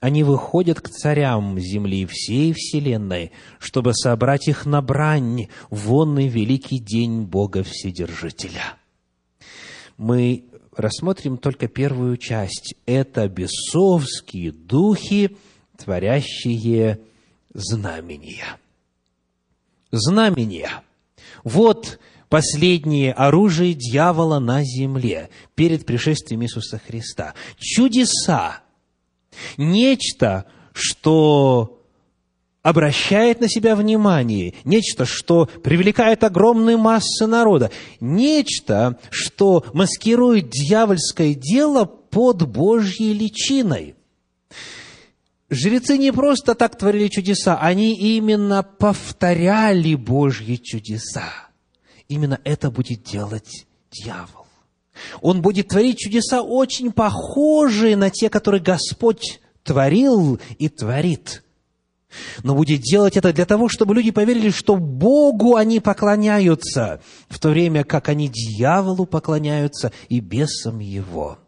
Они 0.00 0.22
выходят 0.22 0.82
к 0.82 0.90
царям 0.90 1.58
земли 1.58 2.04
всей 2.04 2.52
вселенной, 2.52 3.32
чтобы 3.58 3.94
собрать 3.94 4.48
их 4.48 4.66
на 4.66 4.82
брань 4.82 5.48
в 5.70 5.86
вонный 5.86 6.28
великий 6.28 6.78
день 6.78 7.22
Бога 7.22 7.62
Вседержителя». 7.62 8.76
Мы 9.96 10.44
рассмотрим 10.76 11.38
только 11.38 11.68
первую 11.68 12.16
часть. 12.16 12.74
Это 12.86 13.28
бесовские 13.28 14.52
духи, 14.52 15.36
творящие 15.76 17.00
знамения. 17.52 18.58
Знамения. 19.90 20.82
Вот 21.44 21.98
последнее 22.28 23.12
оружие 23.12 23.74
дьявола 23.74 24.40
на 24.40 24.64
земле 24.64 25.30
перед 25.54 25.86
пришествием 25.86 26.42
Иисуса 26.42 26.78
Христа. 26.78 27.34
Чудеса. 27.58 28.62
Нечто, 29.56 30.46
что 30.72 31.73
обращает 32.64 33.40
на 33.40 33.48
себя 33.48 33.76
внимание, 33.76 34.54
нечто, 34.64 35.04
что 35.04 35.46
привлекает 35.62 36.24
огромные 36.24 36.78
массы 36.78 37.26
народа, 37.26 37.70
нечто, 38.00 38.98
что 39.10 39.66
маскирует 39.74 40.48
дьявольское 40.48 41.34
дело 41.34 41.84
под 41.84 42.48
Божьей 42.48 43.12
личиной. 43.12 43.94
Жрецы 45.50 45.98
не 45.98 46.10
просто 46.10 46.54
так 46.54 46.78
творили 46.78 47.08
чудеса, 47.08 47.58
они 47.60 47.94
именно 47.94 48.62
повторяли 48.62 49.94
Божьи 49.94 50.56
чудеса. 50.56 51.30
Именно 52.08 52.40
это 52.44 52.70
будет 52.70 53.02
делать 53.02 53.66
дьявол. 53.92 54.46
Он 55.20 55.42
будет 55.42 55.68
творить 55.68 55.98
чудеса 55.98 56.40
очень 56.40 56.92
похожие 56.92 57.94
на 57.96 58.08
те, 58.08 58.30
которые 58.30 58.62
Господь 58.62 59.40
творил 59.62 60.40
и 60.58 60.70
творит– 60.70 61.42
но 62.42 62.54
будет 62.54 62.80
делать 62.80 63.16
это 63.16 63.32
для 63.32 63.46
того, 63.46 63.68
чтобы 63.68 63.94
люди 63.94 64.10
поверили, 64.10 64.50
что 64.50 64.76
Богу 64.76 65.56
они 65.56 65.80
поклоняются, 65.80 67.00
в 67.28 67.38
то 67.38 67.50
время 67.50 67.84
как 67.84 68.08
они 68.08 68.28
дьяволу 68.28 69.06
поклоняются 69.06 69.92
и 70.08 70.20
бесам 70.20 70.78
его. 70.78 71.38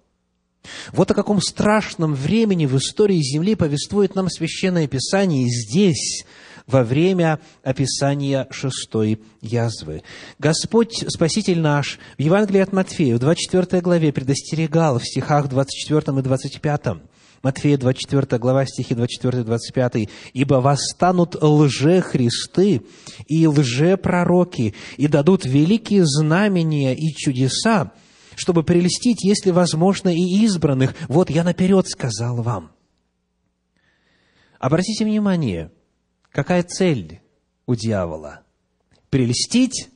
Вот 0.92 1.10
о 1.10 1.14
каком 1.14 1.40
страшном 1.40 2.14
времени 2.14 2.66
в 2.66 2.76
истории 2.76 3.20
Земли 3.22 3.54
повествует 3.54 4.14
нам 4.14 4.28
Священное 4.28 4.88
Писание 4.88 5.46
здесь, 5.48 6.24
во 6.66 6.82
время 6.82 7.40
описания 7.62 8.46
шестой 8.50 9.20
язвы. 9.40 10.02
Господь, 10.38 11.04
Спаситель 11.08 11.60
наш, 11.60 11.98
в 12.18 12.20
Евангелии 12.20 12.60
от 12.60 12.72
Матфея, 12.72 13.16
в 13.16 13.20
24 13.20 13.80
главе 13.80 14.12
предостерегал 14.12 14.98
в 14.98 15.06
стихах 15.06 15.48
24 15.48 16.18
и 16.18 16.22
25 16.22 16.82
Матфея 17.46 17.78
24 17.78 18.40
глава, 18.40 18.66
стихи 18.66 18.94
24-25. 18.94 20.10
«Ибо 20.32 20.54
восстанут 20.54 21.40
лже-христы 21.40 22.82
и 23.28 23.46
лже-пророки, 23.46 24.74
и 24.96 25.06
дадут 25.06 25.44
великие 25.44 26.04
знамения 26.04 26.92
и 26.96 27.14
чудеса, 27.14 27.92
чтобы 28.34 28.64
прелестить, 28.64 29.24
если 29.24 29.52
возможно, 29.52 30.08
и 30.08 30.42
избранных. 30.42 30.96
Вот 31.06 31.30
я 31.30 31.44
наперед 31.44 31.86
сказал 31.86 32.42
вам». 32.42 32.72
Обратите 34.58 35.04
внимание, 35.04 35.70
какая 36.32 36.64
цель 36.64 37.20
у 37.64 37.76
дьявола? 37.76 38.40
Прелестить, 39.08 39.88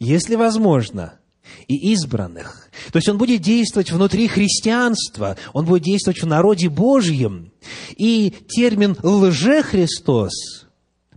если 0.00 0.34
возможно, 0.34 1.20
и 1.68 1.92
избранных. 1.92 2.70
То 2.92 2.98
есть 2.98 3.08
он 3.08 3.18
будет 3.18 3.42
действовать 3.42 3.90
внутри 3.90 4.28
христианства, 4.28 5.36
он 5.52 5.64
будет 5.66 5.82
действовать 5.82 6.22
в 6.22 6.26
народе 6.26 6.68
Божьем. 6.68 7.52
И 7.96 8.30
термин 8.48 8.96
«лже-Христос» 9.02 10.66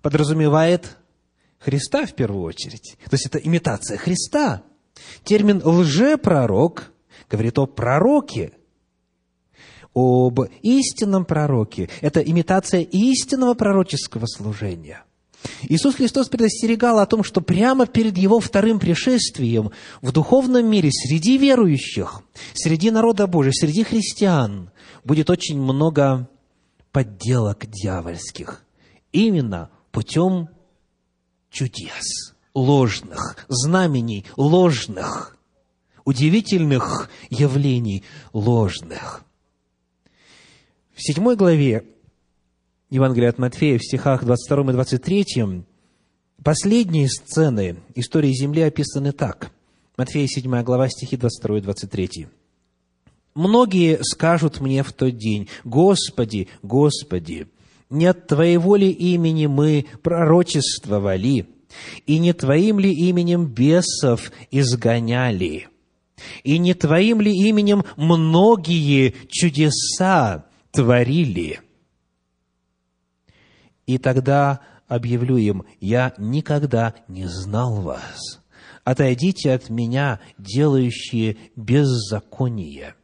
подразумевает 0.01 0.97
Христа 1.59 2.05
в 2.05 2.13
первую 2.13 2.43
очередь. 2.43 2.97
То 3.05 3.13
есть 3.13 3.25
это 3.25 3.37
имитация 3.37 3.97
Христа. 3.97 4.63
Термин 5.23 5.61
«лжепророк» 5.63 6.91
говорит 7.29 7.57
о 7.57 7.65
пророке, 7.65 8.51
об 9.93 10.41
истинном 10.61 11.25
пророке. 11.25 11.89
Это 12.01 12.19
имитация 12.19 12.81
истинного 12.81 13.53
пророческого 13.53 14.25
служения– 14.27 15.03
Иисус 15.63 15.95
Христос 15.95 16.29
предостерегал 16.29 16.99
о 16.99 17.05
том, 17.05 17.23
что 17.23 17.41
прямо 17.41 17.85
перед 17.85 18.17
Его 18.17 18.39
вторым 18.39 18.79
пришествием 18.79 19.71
в 20.01 20.11
духовном 20.11 20.65
мире, 20.69 20.89
среди 20.91 21.37
верующих, 21.37 22.21
среди 22.53 22.91
народа 22.91 23.27
Божия, 23.27 23.51
среди 23.53 23.83
христиан, 23.83 24.71
будет 25.03 25.29
очень 25.29 25.59
много 25.59 26.29
подделок 26.91 27.65
дьявольских. 27.65 28.63
Именно 29.11 29.69
путем 29.91 30.49
чудес, 31.49 32.35
ложных, 32.53 33.45
знамений 33.47 34.25
ложных, 34.37 35.37
удивительных 36.03 37.09
явлений 37.29 38.03
ложных. 38.33 39.23
В 40.93 41.01
седьмой 41.01 41.35
главе 41.35 41.85
Евангелия 42.91 43.29
от 43.29 43.39
Матфея 43.39 43.79
в 43.79 43.83
стихах 43.83 44.23
22 44.23 44.71
и 44.71 44.73
23 44.73 45.25
последние 46.43 47.09
сцены 47.09 47.77
истории 47.95 48.31
Земли 48.31 48.61
описаны 48.61 49.11
так. 49.11 49.51
Матфея 49.97 50.27
7 50.27 50.61
глава, 50.61 50.87
стихи 50.89 51.17
22 51.17 51.57
и 51.57 51.61
23. 51.61 52.27
«Многие 53.33 54.03
скажут 54.03 54.61
мне 54.61 54.83
в 54.83 54.93
тот 54.93 55.17
день, 55.17 55.49
Господи, 55.63 56.47
Господи, 56.61 57.47
не 57.89 58.05
от 58.05 58.27
Твоего 58.27 58.75
ли 58.75 58.91
имени 58.91 59.47
мы 59.47 59.87
пророчествовали, 60.03 61.47
и 62.05 62.19
не 62.19 62.33
Твоим 62.33 62.79
ли 62.79 62.93
именем 62.93 63.47
бесов 63.47 64.31
изгоняли, 64.51 65.67
и 66.43 66.59
не 66.59 66.75
Твоим 66.75 67.19
ли 67.19 67.31
именем 67.31 67.83
многие 67.97 69.15
чудеса 69.27 70.45
творили?» 70.71 71.64
И 73.85 73.97
тогда 73.97 74.61
объявлю 74.87 75.37
им, 75.37 75.63
я 75.79 76.13
никогда 76.17 76.95
не 77.07 77.27
знал 77.27 77.81
вас. 77.81 78.41
Отойдите 78.83 79.51
от 79.51 79.69
меня, 79.69 80.19
делающие 80.37 81.37
беззаконие. 81.55 82.95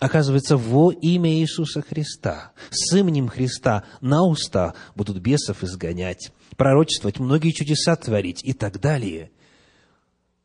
Оказывается, 0.00 0.56
во 0.56 0.92
имя 0.92 1.32
Иисуса 1.32 1.80
Христа, 1.80 2.52
с 2.70 2.94
именем 2.96 3.28
Христа 3.28 3.84
на 4.00 4.24
уста 4.24 4.74
будут 4.94 5.18
бесов 5.18 5.62
изгонять, 5.62 6.32
пророчествовать, 6.56 7.20
многие 7.20 7.52
чудеса 7.52 7.96
творить 7.96 8.44
и 8.44 8.52
так 8.52 8.80
далее. 8.80 9.30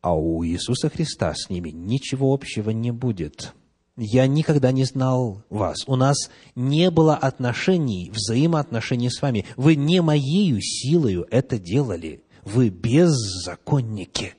А 0.02 0.16
у 0.16 0.46
Иисуса 0.46 0.90
Христа 0.90 1.34
с 1.36 1.50
ними 1.50 1.70
ничего 1.70 2.34
общего 2.34 2.70
не 2.70 2.92
будет– 2.92 3.54
я 4.00 4.28
никогда 4.28 4.72
не 4.72 4.86
знал 4.86 5.44
вас. 5.50 5.86
У 5.86 5.96
нас 5.98 6.30
не 6.56 6.90
было 6.90 7.16
отношений, 7.16 8.10
взаимоотношений 8.12 9.10
с 9.10 9.22
вами. 9.22 9.46
Вы 9.58 9.76
не 9.76 10.02
моею 10.02 10.62
силою 10.62 11.28
это 11.30 11.60
делали. 11.60 12.24
Вы 12.46 12.70
беззаконники. 12.70 14.36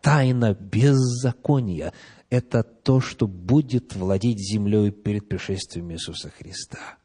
Тайна 0.00 0.54
беззакония– 0.54 1.92
это 2.30 2.62
то, 2.62 3.00
что 3.00 3.26
будет 3.26 3.94
владеть 3.94 4.38
землей 4.38 4.90
перед 4.90 5.28
пришествием 5.28 5.92
Иисуса 5.92 6.30
Христа. 6.30 6.96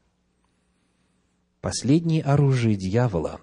Последнее 1.60 2.22
оружие 2.22 2.76
дьявола, 2.76 3.40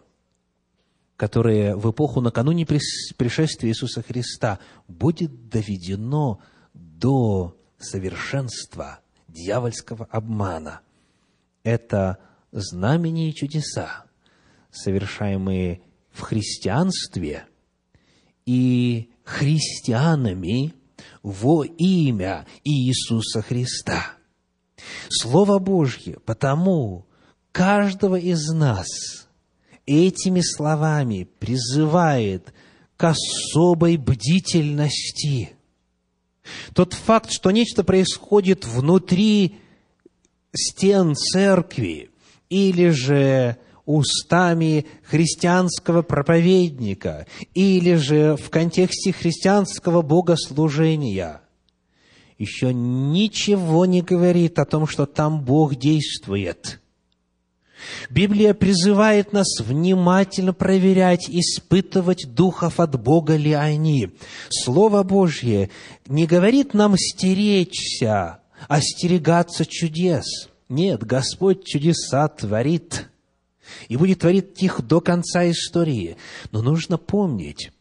которое 1.18 1.76
в 1.76 1.91
эпоху 1.91 2.22
накануне 2.22 2.65
пришествия 2.65 3.70
Иисуса 3.70 4.01
Христа 4.01 4.59
будет 4.88 5.49
доведено 5.49 6.39
до 6.74 7.57
совершенства 7.78 8.99
дьявольского 9.28 10.05
обмана. 10.11 10.82
Это 11.63 12.17
знамения 12.51 13.30
и 13.30 13.36
чудеса, 13.36 14.05
совершаемые 14.71 15.82
в 16.11 16.21
христианстве 16.21 17.45
и 18.45 19.09
христианами 19.23 20.73
во 21.21 21.63
имя 21.65 22.47
Иисуса 22.63 23.41
Христа. 23.41 24.13
Слово 25.09 25.59
Божье 25.59 26.19
потому 26.25 27.05
каждого 27.51 28.15
из 28.17 28.47
нас 28.51 28.88
этими 29.86 30.41
словами 30.41 31.28
призывает 31.39 32.53
к 32.95 33.03
особой 33.03 33.97
бдительности. 33.97 35.57
Тот 36.73 36.93
факт, 36.93 37.31
что 37.31 37.51
нечто 37.51 37.83
происходит 37.83 38.65
внутри 38.65 39.55
стен 40.55 41.15
церкви 41.15 42.09
или 42.49 42.89
же 42.89 43.57
устами 43.85 44.85
христианского 45.03 46.01
проповедника 46.01 47.25
или 47.53 47.95
же 47.95 48.35
в 48.35 48.49
контексте 48.49 49.13
христианского 49.13 50.01
богослужения 50.01 51.41
еще 52.37 52.73
ничего 52.73 53.85
не 53.85 54.01
говорит 54.01 54.59
о 54.59 54.65
том, 54.65 54.87
что 54.87 55.05
там 55.05 55.41
Бог 55.43 55.75
действует. 55.75 56.79
Библия 58.09 58.53
призывает 58.53 59.34
нас 59.34 59.59
внимательно 59.59 60.53
проверять, 60.53 61.30
испытывать 61.30 62.34
духов 62.34 62.80
от 62.80 62.99
Бога 63.01 63.36
ли 63.36 63.53
они. 63.53 64.11
Слово 64.49 65.03
Божье 65.03 65.69
не 66.07 66.25
говорит 66.25 66.73
нам 66.73 66.95
стеречься, 66.97 68.39
остерегаться 68.67 69.65
чудес. 69.65 70.49
Нет, 70.69 71.03
Господь 71.05 71.65
чудеса 71.65 72.28
творит– 72.28 73.09
и 73.88 73.97
будет 73.97 74.19
творить 74.19 74.61
их 74.61 74.82
до 74.82 75.01
конца 75.01 75.49
истории. 75.49 76.17
Но 76.51 76.61
нужно 76.61 76.97
помнить, 76.97 77.71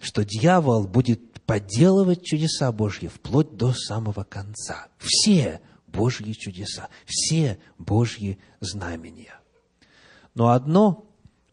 что 0.00 0.24
дьявол 0.24 0.86
будет 0.86 1.40
подделывать 1.42 2.24
чудеса 2.24 2.70
Божьи 2.72 3.08
вплоть 3.08 3.56
до 3.56 3.72
самого 3.72 4.24
конца. 4.24 4.88
Все 4.98 5.60
Божьи 5.86 6.32
чудеса, 6.32 6.88
все 7.06 7.58
Божьи 7.78 8.38
знамения. 8.60 9.37
Но 10.38 10.50
одно 10.50 11.04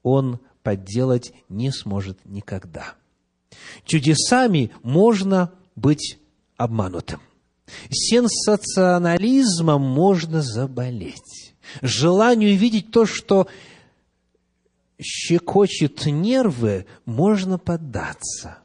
он 0.04 0.40
подделать 0.62 1.34
не 1.50 1.72
сможет 1.72 2.24
никогда. 2.24 2.94
Чудесами 3.84 4.70
можно 4.84 5.52
быть 5.76 6.20
обманутым. 6.56 7.20
Сенсационализмом 7.90 9.82
можно 9.82 10.44
заболеть. 10.44 11.56
Желанию 11.82 12.56
видеть 12.56 12.92
то, 12.92 13.08
что 13.08 13.48
щекочет 15.02 16.06
нервы, 16.06 16.86
можно 17.06 17.58
поддаться. 17.58 18.60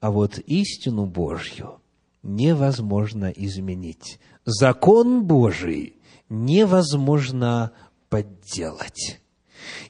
А 0.00 0.10
вот 0.10 0.38
истину 0.38 1.06
Божью 1.06 1.80
невозможно 2.24 3.26
изменить. 3.26 4.18
Закон 4.44 5.22
Божий 5.24 5.94
невозможно 6.28 7.70
подделать. 8.12 9.20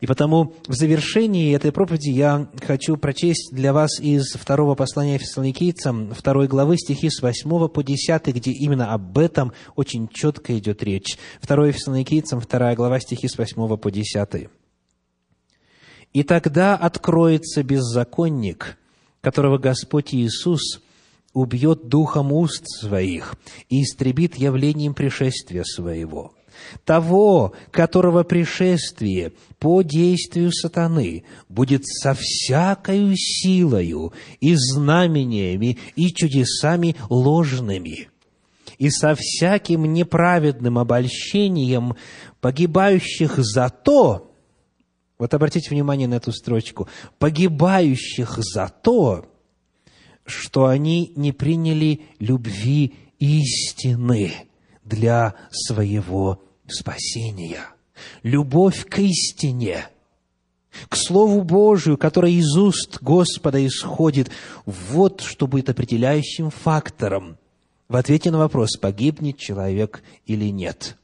И 0.01 0.07
потому 0.07 0.55
в 0.69 0.75
завершении 0.75 1.57
этой 1.57 1.73
проповеди 1.73 2.11
я 2.11 2.49
хочу 2.65 2.97
прочесть 2.97 3.53
для 3.53 3.73
вас 3.73 3.99
из 3.99 4.35
второго 4.35 4.77
послания 4.77 5.19
фессалоникийцам, 5.19 6.15
второй 6.15 6.47
главы, 6.47 6.77
стихи 6.77 7.11
с 7.11 7.21
8 7.21 7.69
по 7.69 7.83
10, 7.83 8.27
где 8.29 8.53
именно 8.53 8.93
об 8.93 9.19
этом 9.19 9.53
очень 9.75 10.07
четко 10.07 10.57
идет 10.57 10.85
речь. 10.85 11.19
Второе 11.41 11.73
фессалоникийцам, 11.73 12.41
вторая 12.41 12.77
глава, 12.77 13.01
стихи 13.01 13.27
с 13.27 13.37
8 13.37 13.77
по 13.77 13.91
10. 13.91 14.49
И 16.13 16.23
тогда 16.23 16.77
откроется 16.77 17.65
беззаконник, 17.65 18.79
которого 19.21 19.59
Господь 19.59 20.15
Иисус 20.15 20.81
убьет 21.33 21.89
духом 21.89 22.33
уст 22.33 22.69
своих 22.69 23.35
и 23.69 23.83
истребит 23.83 24.37
явлением 24.37 24.95
пришествия 24.95 25.65
своего. 25.65 26.35
Того, 26.85 27.53
которого 27.71 28.25
пришествие 28.25 29.33
по 29.59 29.83
действию 29.83 30.53
сатаны 30.53 31.25
будет 31.49 31.87
со 31.87 32.15
всякою 32.15 33.15
силою 33.17 34.13
и 34.41 34.55
знамениями 34.57 35.79
и 35.97 36.09
чудесами 36.13 36.97
ложными, 37.09 38.09
и 38.79 38.91
со 38.91 39.15
всяким 39.15 39.93
неправедным 39.93 40.79
обольщением 40.79 41.95
погибающих 42.41 43.39
за 43.39 43.69
то, 43.69 44.33
вот 45.19 45.35
обратите 45.35 45.71
внимание 45.71 46.09
на 46.09 46.15
эту 46.15 46.33
строчку. 46.33 46.89
«Погибающих 47.21 48.39
за 48.39 48.69
то, 48.83 49.27
что 50.27 50.67
они 50.67 51.13
не 51.15 51.31
приняли 51.31 52.01
любви 52.19 52.95
истины 53.21 54.33
для 54.85 55.35
своего 55.51 56.41
спасения». 56.67 57.61
Любовь 58.23 58.87
к 58.87 58.99
истине, 58.99 59.87
к 60.89 60.97
Слову 60.97 61.43
Божию, 61.43 61.97
которое 61.97 62.33
из 62.33 62.57
уст 62.57 62.99
Господа 63.01 63.65
исходит, 63.65 64.31
вот 64.67 65.21
что 65.21 65.47
будет 65.47 65.69
определяющим 65.69 66.51
фактором 66.51 67.37
в 67.89 67.97
ответе 67.97 68.31
на 68.31 68.39
вопрос, 68.39 68.77
погибнет 68.77 69.39
человек 69.39 70.03
или 70.27 70.47
нет. 70.47 70.97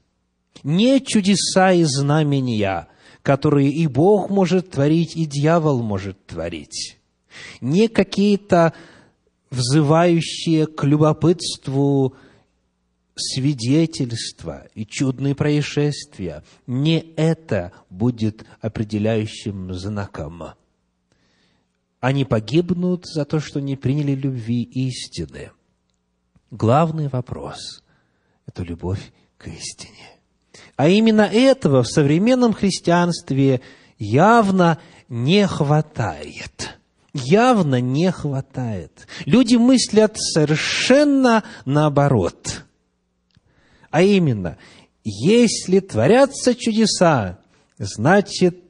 Не 0.65 1.01
чудеса 1.01 1.73
и 1.73 1.85
знамения– 1.85 2.89
которые 3.29 3.69
и 3.71 3.87
Бог 3.87 4.31
может 4.31 4.71
творить, 4.71 5.15
и 5.15 5.27
дьявол 5.27 5.83
может 5.83 6.25
творить. 6.25 6.99
Не 7.61 7.89
какие-то 7.89 8.73
взывающие 9.51 10.67
к 10.67 10.83
любопытству 10.85 12.15
свидетельства 13.19 14.67
и 14.75 14.87
чудные 14.87 15.35
происшествия. 15.35 16.43
Не 16.67 16.99
это 17.17 17.73
будет 17.91 18.45
определяющим 18.61 19.73
знаком. 19.75 20.55
Они 22.01 22.25
погибнут 22.25 23.07
за 23.07 23.25
то, 23.25 23.41
что 23.41 23.61
не 23.61 23.77
приняли 23.77 24.13
любви 24.13 24.63
истины. 24.63 25.51
Главный 26.51 27.09
вопрос– 27.09 27.83
это 28.47 28.63
любовь 28.63 29.13
к 29.37 29.49
истине. 29.49 30.19
А 30.77 30.89
именно 30.89 31.23
этого 31.23 31.83
в 31.83 31.89
современном 31.89 32.53
христианстве 32.53 33.61
явно 33.99 34.79
не 35.09 35.47
хватает. 35.47 36.79
Явно 37.13 37.81
не 37.81 38.13
хватает. 38.13 39.07
Люди 39.27 39.57
мыслят 39.57 40.17
совершенно 40.17 41.43
наоборот. 41.65 42.65
А 43.91 44.03
именно, 44.03 44.59
если 45.05 45.81
творятся 45.81 46.55
чудеса, 46.55 47.39
значит, 47.79 48.63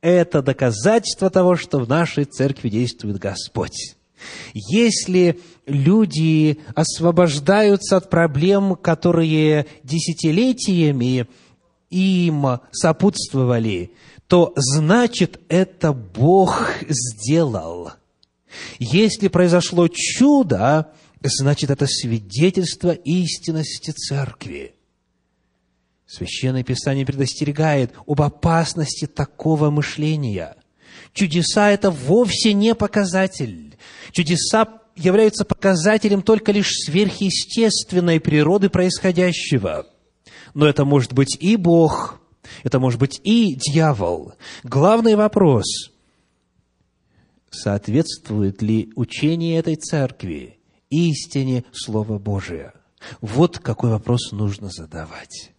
это 0.00 0.42
доказательство 0.42 1.30
того, 1.30 1.56
что 1.56 1.78
в 1.78 1.88
нашей 1.88 2.24
церкви 2.24 2.68
действует 2.68 3.18
Господь. 3.18 3.96
Если 4.54 5.40
люди 5.66 6.58
освобождаются 6.74 7.96
от 7.96 8.10
проблем, 8.10 8.76
которые 8.76 9.66
десятилетиями 9.82 11.26
им 11.90 12.46
сопутствовали, 12.70 13.92
то 14.26 14.52
значит 14.56 15.40
это 15.48 15.92
Бог 15.92 16.68
сделал. 16.88 17.92
Если 18.78 19.28
произошло 19.28 19.88
чудо, 19.88 20.92
значит 21.28 21.70
это 21.70 21.86
свидетельство 21.86 22.90
истинности 22.92 23.90
церкви. 23.90 24.74
Священное 26.06 26.62
Писание 26.62 27.06
предостерегает 27.06 27.92
об 28.06 28.20
опасности 28.22 29.06
такого 29.06 29.70
мышления. 29.70 30.56
Чудеса– 31.12 31.70
это 31.72 31.90
вовсе 31.90 32.52
не 32.52 32.74
показатель. 32.74 33.76
Чудеса 34.12 34.80
являются 34.94 35.44
показателем 35.44 36.22
только 36.22 36.52
лишь 36.52 36.70
сверхъестественной 36.70 38.20
природы 38.20 38.68
происходящего– 38.68 39.86
но 40.54 40.66
это 40.66 40.84
может 40.84 41.12
быть 41.12 41.36
и 41.40 41.56
Бог, 41.56 42.20
это 42.62 42.78
может 42.78 43.00
быть 43.00 43.20
и 43.24 43.54
дьявол. 43.54 44.34
Главный 44.62 45.14
вопрос– 45.14 45.64
соответствует 47.50 48.62
ли 48.62 48.90
учение 48.96 49.58
этой 49.58 49.76
церкви 49.76 50.58
истине 50.92 51.64
Слова 51.72 52.18
Божия? 52.18 52.74
Вот 53.20 53.58
какой 53.58 53.90
вопрос 53.90 54.32
нужно 54.32 54.68
задавать. 54.70 55.52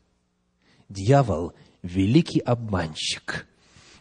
Дьявол– 0.89 1.53
великий 1.83 2.39
обманщик, 2.39 3.45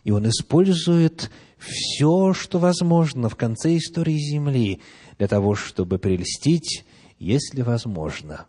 и 0.05 0.11
он 0.11 0.29
использует 0.29 1.31
все, 1.59 2.33
что 2.33 2.59
возможно 2.59 3.29
в 3.29 3.37
конце 3.37 3.77
истории 3.77 4.19
Земли 4.19 4.81
для 5.19 5.29
того, 5.29 5.55
чтобы 5.55 5.99
прельстить, 5.99 6.85
если 7.19 7.63
возможно, 7.63 8.47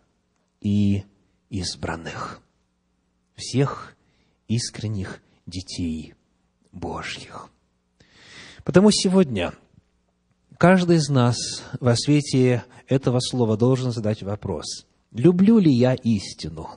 и 0.60 1.04
избранных, 1.50 2.40
всех 3.36 3.96
искренних 4.48 5.22
детей 5.46 6.14
Божьих. 6.72 7.48
Потому 8.64 8.90
сегодня 8.90 9.52
каждый 10.58 10.96
из 10.96 11.08
нас 11.08 11.36
во 11.80 11.94
свете 11.96 12.64
этого 12.88 13.20
слова 13.20 13.56
должен 13.56 13.92
задать 13.92 14.22
вопрос, 14.22 14.86
люблю 15.12 15.58
ли 15.58 15.72
я 15.72 15.94
истину? 15.94 16.70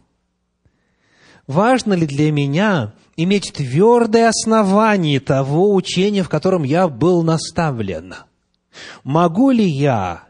Важно 1.47 1.93
ли 1.93 2.05
для 2.05 2.31
меня 2.31 2.93
иметь 3.15 3.53
твердое 3.53 4.27
основание 4.27 5.19
того 5.21 5.73
учения, 5.73 6.23
в 6.23 6.29
котором 6.29 6.63
я 6.63 6.89
был 6.89 7.23
наставлен? 7.23 8.15
Могу 9.03 9.51
ли 9.51 9.65
я 9.65 10.25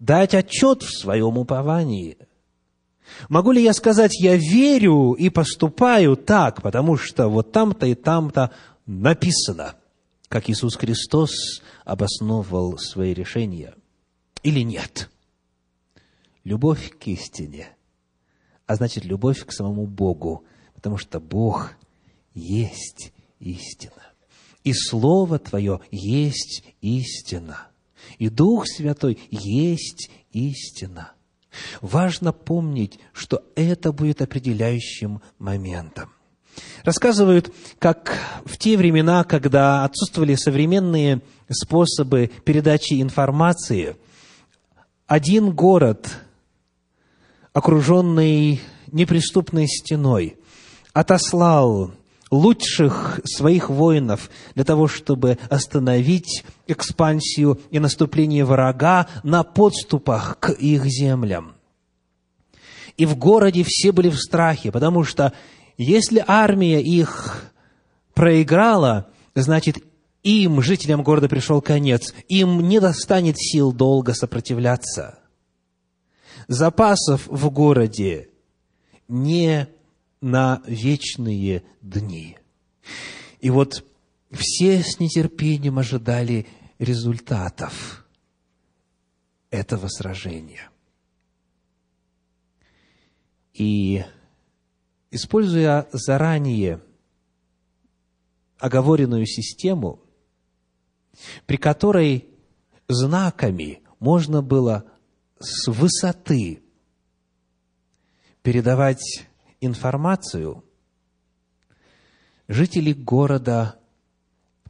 дать 0.00 0.34
отчет 0.34 0.82
в 0.82 0.90
своем 0.90 1.38
уповании? 1.38 2.18
Могу 3.28 3.52
ли 3.52 3.62
я 3.62 3.72
сказать, 3.72 4.20
я 4.20 4.36
верю 4.36 5.12
и 5.12 5.30
поступаю 5.30 6.16
так, 6.16 6.62
потому 6.62 6.96
что 6.96 7.28
вот 7.28 7.52
там-то 7.52 7.86
и 7.86 7.94
там-то 7.94 8.50
написано, 8.86 9.74
как 10.28 10.50
Иисус 10.50 10.74
Христос 10.74 11.62
обосновывал 11.84 12.78
свои 12.78 13.14
решения, 13.14 13.74
или 14.46 14.60
нет? 14.60 15.10
Любовь 16.44 16.96
к 16.96 17.08
истине, 17.08 17.66
а 18.64 18.76
значит, 18.76 19.04
любовь 19.04 19.44
к 19.44 19.50
самому 19.50 19.88
Богу, 19.88 20.44
потому 20.72 20.98
что 20.98 21.18
Бог 21.18 21.72
есть 22.32 23.12
истина. 23.40 24.12
И 24.62 24.72
Слово 24.72 25.40
Твое 25.40 25.80
есть 25.90 26.62
истина. 26.80 27.66
И 28.18 28.28
Дух 28.28 28.68
Святой 28.68 29.18
есть 29.30 30.10
истина. 30.30 31.12
Важно 31.80 32.32
помнить, 32.32 33.00
что 33.12 33.42
это 33.56 33.90
будет 33.90 34.22
определяющим 34.22 35.22
моментом. 35.40 36.12
Рассказывают, 36.84 37.52
как 37.80 38.16
в 38.44 38.56
те 38.58 38.76
времена, 38.76 39.24
когда 39.24 39.84
отсутствовали 39.84 40.36
современные 40.36 41.20
способы 41.50 42.30
передачи 42.44 43.02
информации, 43.02 43.96
один 45.06 45.52
город, 45.52 46.08
окруженный 47.52 48.60
неприступной 48.90 49.66
стеной, 49.68 50.36
отослал 50.92 51.92
лучших 52.30 53.20
своих 53.24 53.70
воинов 53.70 54.30
для 54.54 54.64
того, 54.64 54.88
чтобы 54.88 55.38
остановить 55.48 56.44
экспансию 56.66 57.60
и 57.70 57.78
наступление 57.78 58.44
врага 58.44 59.06
на 59.22 59.44
подступах 59.44 60.38
к 60.40 60.50
их 60.50 60.84
землям. 60.86 61.54
И 62.96 63.06
в 63.06 63.16
городе 63.16 63.64
все 63.64 63.92
были 63.92 64.08
в 64.08 64.18
страхе, 64.18 64.72
потому 64.72 65.04
что 65.04 65.32
если 65.76 66.24
армия 66.26 66.80
их 66.80 67.52
проиграла, 68.14 69.08
значит, 69.34 69.76
им, 70.26 70.60
жителям 70.60 71.04
города, 71.04 71.28
пришел 71.28 71.62
конец. 71.62 72.12
Им 72.28 72.68
не 72.68 72.80
достанет 72.80 73.38
сил 73.38 73.72
долго 73.72 74.12
сопротивляться. 74.12 75.20
Запасов 76.48 77.28
в 77.28 77.48
городе 77.50 78.30
не 79.06 79.68
на 80.20 80.62
вечные 80.66 81.62
дни. 81.80 82.36
И 83.38 83.50
вот 83.50 83.84
все 84.32 84.82
с 84.82 84.98
нетерпением 84.98 85.78
ожидали 85.78 86.48
результатов 86.80 88.04
этого 89.50 89.86
сражения. 89.86 90.70
И 93.54 94.04
используя 95.12 95.88
заранее 95.92 96.82
оговоренную 98.58 99.24
систему, 99.26 100.02
при 101.46 101.56
которой 101.56 102.28
знаками 102.88 103.82
можно 103.98 104.42
было 104.42 104.84
с 105.38 105.68
высоты 105.68 106.62
передавать 108.42 109.26
информацию, 109.60 110.64
жители 112.48 112.92
города 112.92 113.78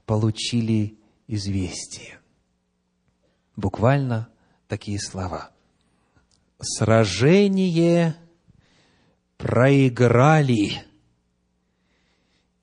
получили 0.06 0.98
известие. 1.26 2.18
Буквально 3.56 4.28
такие 4.68 5.00
слова. 5.00 5.50
Сражение 6.60 8.16
проиграли. 9.36 10.82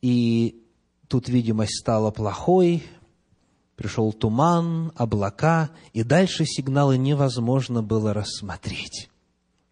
И 0.02 0.66
тут 1.08 1.30
видимость 1.30 1.80
стала 1.80 2.12
плохой, 2.12 2.84
пришел 3.76 4.14
туман, 4.14 4.92
облака, 4.96 5.72
и 5.94 6.04
дальше 6.04 6.46
сигналы 6.46 6.98
невозможно 6.98 7.82
было 7.82 8.14
рассмотреть. 8.14 9.10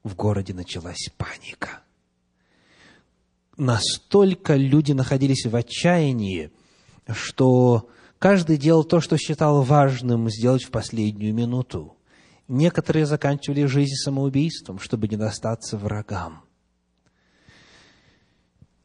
В 0.03 0.15
городе 0.15 0.53
началась 0.53 1.09
паника. 1.17 1.81
Настолько 3.57 4.55
люди 4.55 4.93
находились 4.93 5.45
в 5.45 5.55
отчаянии, 5.55 6.51
что 7.07 7.89
каждый 8.17 8.57
делал 8.57 8.83
то, 8.83 9.01
что 9.01 9.17
считал 9.17 9.61
важным 9.61 10.29
сделать 10.29 10.63
в 10.63 10.71
последнюю 10.71 11.33
минуту. 11.33 11.95
Некоторые 12.47 13.05
заканчивали 13.05 13.65
жизнь 13.65 13.95
самоубийством, 13.95 14.79
чтобы 14.79 15.07
не 15.07 15.15
достаться 15.15 15.77
врагам. 15.77 16.43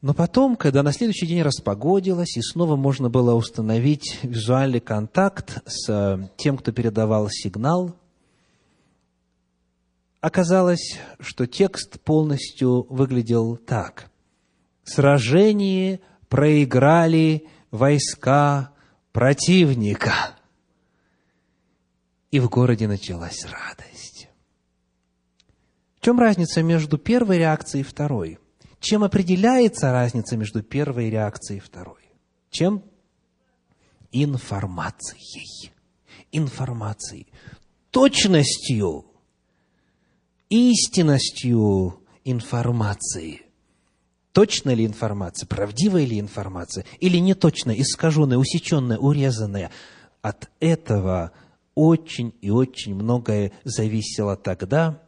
Но 0.01 0.13
потом, 0.13 0.55
когда 0.55 0.83
на 0.83 0.91
следующий 0.91 1.25
день 1.25 1.41
распогодилось, 1.41 2.37
и 2.37 2.41
снова 2.41 2.75
можно 2.75 3.09
было 3.09 3.33
установить 3.33 4.19
визуальный 4.21 4.79
контакт 4.79 5.63
с 5.65 5.89
э, 5.89 6.29
тем, 6.37 6.57
кто 6.57 6.71
передавал 6.71 7.29
сигнал, 7.31 7.95
оказалось, 10.21 10.99
что 11.19 11.47
текст 11.47 11.99
полностью 12.01 12.85
выглядел 12.93 13.57
так. 13.57 14.11
«Сражение 14.83 15.99
проиграли 16.29 17.47
войска 17.71 18.71
противника». 19.13 20.13
И 22.29 22.39
в 22.39 22.49
городе 22.49 22.87
началась 22.87 23.45
радость. 23.45 24.29
В 25.95 26.01
чем 26.01 26.19
разница 26.19 26.61
между 26.61 26.99
первой 26.99 27.39
реакцией 27.39 27.81
и 27.81 27.85
второй– 27.85 28.37
чем 28.79 29.03
определяется 29.03 29.91
разница 29.91 30.37
между 30.37 30.63
первой 30.63 31.09
реакцией 31.09 31.57
и 31.57 31.61
второй? 31.61 32.01
Чем? 32.49 32.83
Информацией. 34.11 35.71
Информацией. 36.31 37.27
Точностью, 37.91 39.05
истинностью 40.49 42.01
информации. 42.23 43.41
Точна 44.33 44.71
ли 44.71 44.85
информация, 44.85 45.47
правдивая 45.47 46.05
ли 46.05 46.19
информация, 46.19 46.85
или 46.99 47.17
не 47.17 47.33
точно, 47.33 47.71
искаженная, 47.71 48.37
усеченная, 48.37 48.97
урезанная. 48.97 49.71
От 50.21 50.49
этого 50.59 51.31
очень 51.73 52.33
и 52.41 52.51
очень 52.51 52.93
многое 52.93 53.51
зависело 53.63 54.35
тогда, 54.35 55.01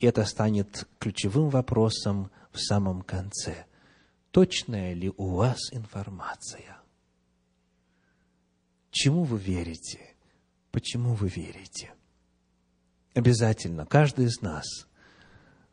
и 0.00 0.06
это 0.06 0.24
станет 0.24 0.86
ключевым 0.98 1.50
вопросом 1.50 2.30
в 2.54 2.60
самом 2.60 3.02
конце. 3.02 3.66
Точная 4.30 4.94
ли 4.94 5.12
у 5.16 5.34
вас 5.34 5.58
информация? 5.72 6.78
Чему 8.90 9.24
вы 9.24 9.38
верите? 9.38 10.00
Почему 10.70 11.14
вы 11.14 11.28
верите? 11.28 11.92
Обязательно 13.12 13.86
каждый 13.86 14.26
из 14.26 14.40
нас, 14.40 14.64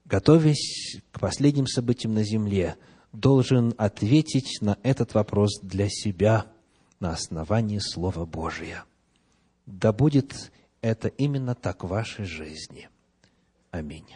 готовясь 0.05 1.01
к 1.11 1.19
последним 1.19 1.67
событиям 1.67 2.13
на 2.13 2.23
земле, 2.23 2.77
должен 3.13 3.73
ответить 3.77 4.59
на 4.61 4.77
этот 4.83 5.13
вопрос 5.13 5.59
для 5.61 5.87
себя 5.89 6.47
на 6.99 7.11
основании 7.11 7.79
Слова 7.79 8.25
Божия. 8.25 8.85
Да 9.65 9.91
будет 9.91 10.51
это 10.81 11.07
именно 11.07 11.55
так 11.55 11.83
в 11.83 11.87
вашей 11.87 12.25
жизни. 12.25 12.89
Аминь. 13.71 14.07